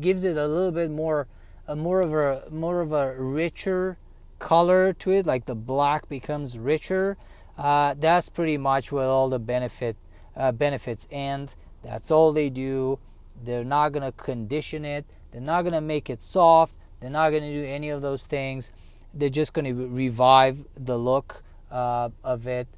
gives 0.00 0.24
it 0.24 0.36
a 0.36 0.46
little 0.46 0.70
bit 0.70 0.90
more 0.90 1.26
a 1.66 1.74
more 1.74 2.00
of 2.00 2.12
a 2.12 2.50
more 2.50 2.80
of 2.80 2.92
a 2.92 3.14
richer 3.16 3.96
color 4.38 4.92
to 4.92 5.10
it 5.10 5.26
like 5.26 5.46
the 5.46 5.54
black 5.54 6.08
becomes 6.08 6.58
richer. 6.58 7.16
Uh, 7.56 7.94
that's 7.98 8.28
pretty 8.28 8.58
much 8.58 8.92
what 8.92 9.04
all 9.04 9.28
the 9.28 9.38
benefit 9.38 9.96
uh, 10.36 10.52
benefits 10.52 11.08
and 11.10 11.54
that's 11.82 12.10
all 12.10 12.32
they 12.32 12.50
do. 12.50 12.98
They're 13.42 13.64
not 13.64 13.92
to 14.02 14.12
condition 14.12 14.84
it. 14.84 15.04
They're 15.30 15.40
not 15.40 15.62
to 15.62 15.80
make 15.80 16.10
it 16.10 16.22
soft. 16.22 16.74
They're 17.00 17.10
not 17.10 17.30
to 17.30 17.40
do 17.40 17.64
any 17.64 17.90
of 17.90 18.02
those 18.02 18.26
things. 18.26 18.72
They're 19.12 19.28
just 19.28 19.54
to 19.54 19.72
revive 19.72 20.64
the 20.76 20.98
look 20.98 21.44
uh, 21.70 22.10
of 22.22 22.46
it 22.46 22.68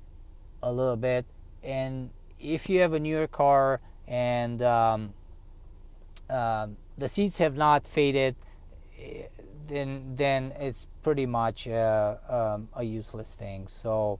a 0.62 0.72
little 0.72 0.96
bit. 0.96 1.26
And 1.62 2.11
if 2.40 2.68
you 2.68 2.80
have 2.80 2.92
a 2.92 3.00
newer 3.00 3.26
car 3.26 3.80
and 4.06 4.62
um, 4.62 5.14
um 6.30 6.76
the 6.98 7.08
seats 7.08 7.38
have 7.38 7.56
not 7.56 7.86
faded 7.86 8.34
then 9.66 10.14
then 10.14 10.52
it's 10.58 10.86
pretty 11.02 11.26
much 11.26 11.68
uh, 11.68 12.16
um, 12.28 12.68
a 12.74 12.84
useless 12.84 13.34
thing. 13.34 13.66
So 13.68 14.18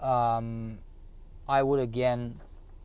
um, 0.00 0.78
I 1.48 1.62
would 1.62 1.80
again, 1.80 2.36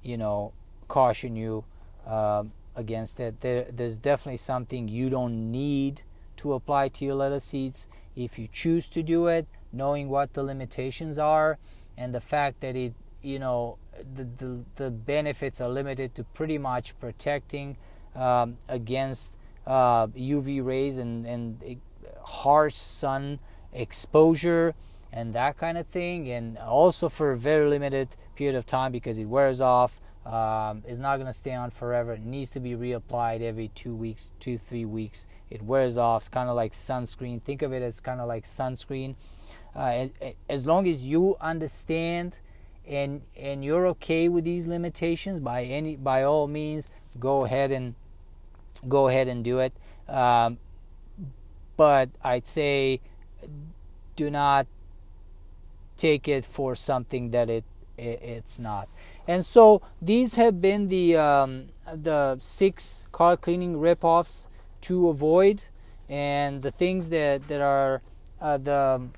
you 0.01 0.17
know, 0.17 0.53
caution 0.87 1.35
you 1.35 1.65
uh, 2.05 2.43
against 2.75 3.19
it. 3.19 3.41
There, 3.41 3.67
there's 3.71 3.97
definitely 3.97 4.37
something 4.37 4.87
you 4.87 5.09
don't 5.09 5.51
need 5.51 6.03
to 6.37 6.53
apply 6.53 6.89
to 6.89 7.05
your 7.05 7.15
leather 7.15 7.39
seats 7.39 7.87
if 8.15 8.39
you 8.39 8.47
choose 8.51 8.89
to 8.89 9.03
do 9.03 9.27
it, 9.27 9.47
knowing 9.71 10.09
what 10.09 10.33
the 10.33 10.43
limitations 10.43 11.17
are 11.17 11.57
and 11.97 12.13
the 12.13 12.19
fact 12.19 12.61
that 12.61 12.75
it, 12.75 12.93
you 13.21 13.39
know, 13.39 13.77
the 14.15 14.23
the, 14.23 14.65
the 14.75 14.89
benefits 14.89 15.61
are 15.61 15.69
limited 15.69 16.15
to 16.15 16.23
pretty 16.23 16.57
much 16.57 16.97
protecting 16.99 17.77
um, 18.15 18.57
against 18.67 19.33
uh, 19.65 20.07
UV 20.07 20.63
rays 20.63 20.97
and, 20.97 21.25
and 21.25 21.81
harsh 22.23 22.75
sun 22.75 23.39
exposure 23.73 24.73
and 25.13 25.33
that 25.33 25.57
kind 25.57 25.77
of 25.77 25.87
thing, 25.87 26.29
and 26.29 26.57
also 26.57 27.09
for 27.09 27.31
a 27.31 27.37
very 27.37 27.67
limited 27.67 28.09
period 28.35 28.55
of 28.55 28.65
time 28.65 28.91
because 28.91 29.17
it 29.17 29.25
wears 29.25 29.59
off. 29.59 29.99
Um, 30.25 30.83
it's 30.87 30.99
not 30.99 31.17
going 31.17 31.27
to 31.27 31.33
stay 31.33 31.53
on 31.53 31.69
forever. 31.69 32.13
It 32.13 32.23
needs 32.23 32.49
to 32.51 32.59
be 32.59 32.71
reapplied 32.71 33.41
every 33.41 33.69
two 33.69 33.93
weeks, 33.93 34.31
two 34.39 34.57
three 34.57 34.85
weeks. 34.85 35.27
It 35.49 35.63
wears 35.63 35.97
off. 35.97 36.21
It's 36.21 36.29
kind 36.29 36.49
of 36.49 36.55
like 36.55 36.71
sunscreen. 36.71 37.41
Think 37.41 37.61
of 37.61 37.73
it 37.73 37.81
as 37.81 37.99
kind 37.99 38.21
of 38.21 38.27
like 38.27 38.45
sunscreen. 38.45 39.15
Uh, 39.75 40.07
as 40.49 40.65
long 40.65 40.87
as 40.87 41.05
you 41.05 41.35
understand 41.41 42.35
and 42.87 43.21
and 43.35 43.65
you're 43.65 43.87
okay 43.87 44.29
with 44.29 44.45
these 44.45 44.65
limitations, 44.65 45.41
by 45.41 45.63
any 45.63 45.95
by 45.97 46.23
all 46.23 46.47
means, 46.47 46.87
go 47.19 47.43
ahead 47.45 47.71
and 47.71 47.95
go 48.87 49.07
ahead 49.07 49.27
and 49.27 49.43
do 49.43 49.59
it. 49.59 49.73
Um, 50.07 50.57
but 51.77 52.09
I'd 52.23 52.47
say 52.47 53.01
do 54.15 54.29
not 54.29 54.67
take 55.97 56.27
it 56.27 56.45
for 56.45 56.75
something 56.75 57.29
that 57.31 57.49
it, 57.49 57.63
it 57.97 58.21
it's 58.21 58.59
not. 58.59 58.87
And 59.27 59.45
so 59.45 59.81
these 60.01 60.35
have 60.35 60.61
been 60.61 60.87
the 60.87 61.15
um, 61.17 61.67
the 61.91 62.37
six 62.39 63.07
car 63.11 63.37
cleaning 63.37 63.75
ripoffs 63.75 64.47
to 64.81 65.09
avoid, 65.09 65.67
and 66.09 66.61
the 66.61 66.71
things 66.71 67.09
that 67.09 67.47
that 67.47 67.61
are 67.61 68.01
uh, 68.41 68.57
the 68.57 69.09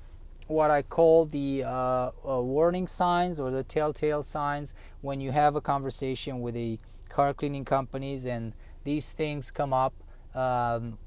what 0.46 0.70
I 0.70 0.82
call 0.82 1.24
the 1.24 1.64
uh, 1.64 1.68
uh, 1.68 2.40
warning 2.40 2.86
signs 2.86 3.40
or 3.40 3.50
the 3.50 3.62
telltale 3.62 4.22
signs 4.22 4.74
when 5.00 5.20
you 5.20 5.32
have 5.32 5.56
a 5.56 5.60
conversation 5.60 6.42
with 6.42 6.54
the 6.54 6.78
car 7.08 7.32
cleaning 7.32 7.64
companies 7.64 8.26
and 8.26 8.52
these 8.84 9.12
things 9.12 9.50
come 9.50 9.72
up, 9.72 9.94
um, 10.34 10.98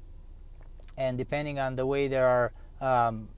and 0.96 1.16
depending 1.16 1.58
on 1.58 1.76
the 1.76 1.86
way 1.86 2.08
they 2.08 2.18
are 2.18 2.52
um, 2.80 3.28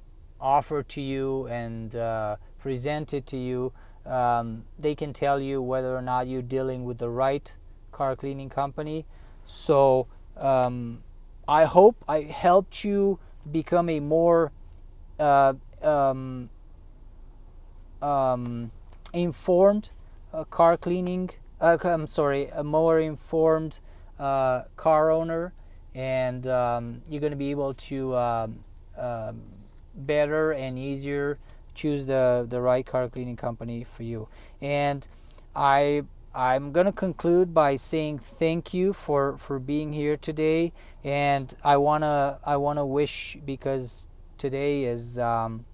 offered 0.40 0.88
to 0.88 1.00
you 1.00 1.46
and 1.46 1.94
uh, 1.94 2.36
presented 2.58 3.26
to 3.26 3.36
you, 3.36 3.72
um, 4.06 4.64
they 4.78 4.94
can 4.94 5.12
tell 5.12 5.38
you 5.38 5.60
whether 5.62 5.94
or 5.94 6.02
not 6.02 6.26
you're 6.26 6.42
dealing 6.42 6.84
with 6.84 6.98
the 6.98 7.10
right 7.10 7.54
car 7.92 8.16
cleaning 8.16 8.48
company. 8.48 9.04
So 9.44 10.06
um, 10.38 11.02
I 11.46 11.64
hope 11.64 11.96
I 12.08 12.22
helped 12.22 12.84
you 12.84 13.18
become 13.50 13.88
a 13.88 14.00
more 14.00 14.52
uh, 15.18 15.54
um, 15.82 16.48
um, 18.00 18.70
informed 19.12 19.90
uh, 20.32 20.44
car 20.44 20.76
cleaning. 20.76 21.30
Uh, 21.60 21.76
I'm 21.82 22.06
sorry, 22.06 22.46
a 22.46 22.64
more 22.64 22.98
informed 22.98 23.80
uh, 24.20 24.64
car 24.76 25.10
owner, 25.10 25.52
and 25.94 26.46
um, 26.46 27.02
you're 27.08 27.20
going 27.20 27.32
to 27.32 27.36
be 27.36 27.50
able 27.50 27.74
to 27.74 28.16
um, 28.16 28.58
um, 28.96 29.40
better 29.94 30.52
and 30.52 30.78
easier 30.78 31.38
choose 31.74 32.06
the 32.06 32.46
the 32.48 32.60
right 32.60 32.84
car 32.84 33.08
cleaning 33.08 33.36
company 33.36 33.84
for 33.84 34.02
you. 34.02 34.28
And 34.60 35.06
I 35.56 36.02
I'm 36.34 36.72
gonna 36.72 36.92
conclude 36.92 37.52
by 37.54 37.76
saying 37.76 38.18
thank 38.18 38.74
you 38.74 38.92
for 38.92 39.36
for 39.38 39.58
being 39.58 39.92
here 39.92 40.16
today, 40.16 40.72
and 41.02 41.52
I 41.64 41.76
wanna 41.78 42.38
I 42.44 42.56
wanna 42.56 42.86
wish 42.86 43.36
because 43.44 44.08
today 44.36 44.84
is 44.84 45.18
um, 45.18 45.64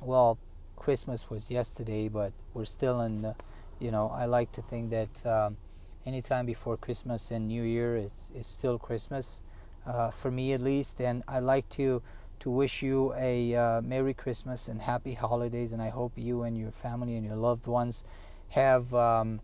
well 0.00 0.38
Christmas 0.76 1.30
was 1.30 1.50
yesterday, 1.50 2.08
but 2.08 2.32
we're 2.54 2.64
still 2.64 3.00
in. 3.00 3.22
The, 3.22 3.34
you 3.78 3.90
know, 3.90 4.10
I 4.14 4.26
like 4.26 4.52
to 4.52 4.62
think 4.62 4.90
that 4.90 5.26
um, 5.26 5.56
anytime 6.06 6.46
before 6.46 6.76
Christmas 6.76 7.30
and 7.30 7.48
New 7.48 7.62
Year, 7.62 7.96
it's, 7.96 8.30
it's 8.34 8.48
still 8.48 8.78
Christmas 8.78 9.42
uh, 9.86 10.10
for 10.10 10.30
me 10.30 10.52
at 10.52 10.60
least. 10.60 11.00
And 11.00 11.22
I 11.28 11.38
like 11.40 11.68
to 11.70 12.02
to 12.40 12.50
wish 12.50 12.82
you 12.82 13.12
a 13.18 13.54
uh, 13.54 13.80
Merry 13.82 14.14
Christmas 14.14 14.66
and 14.66 14.80
Happy 14.80 15.12
Holidays. 15.12 15.72
And 15.72 15.82
I 15.82 15.90
hope 15.90 16.12
you 16.16 16.42
and 16.42 16.56
your 16.56 16.70
family 16.70 17.14
and 17.14 17.24
your 17.24 17.36
loved 17.36 17.66
ones 17.66 18.02
have 18.50 18.94
um, 18.94 19.40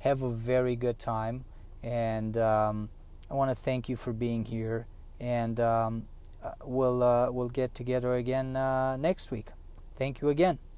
have 0.00 0.22
a 0.22 0.30
very 0.30 0.76
good 0.76 0.98
time. 0.98 1.44
And 1.82 2.36
um, 2.36 2.88
I 3.30 3.34
want 3.34 3.50
to 3.50 3.54
thank 3.54 3.88
you 3.88 3.96
for 3.96 4.12
being 4.12 4.44
here. 4.44 4.86
And 5.20 5.60
um, 5.60 6.06
uh, 6.42 6.52
we'll 6.64 7.02
uh, 7.02 7.30
we'll 7.30 7.48
get 7.48 7.74
together 7.74 8.14
again 8.14 8.56
uh, 8.56 8.96
next 8.96 9.30
week. 9.30 9.48
Thank 9.96 10.20
you 10.20 10.28
again. 10.28 10.69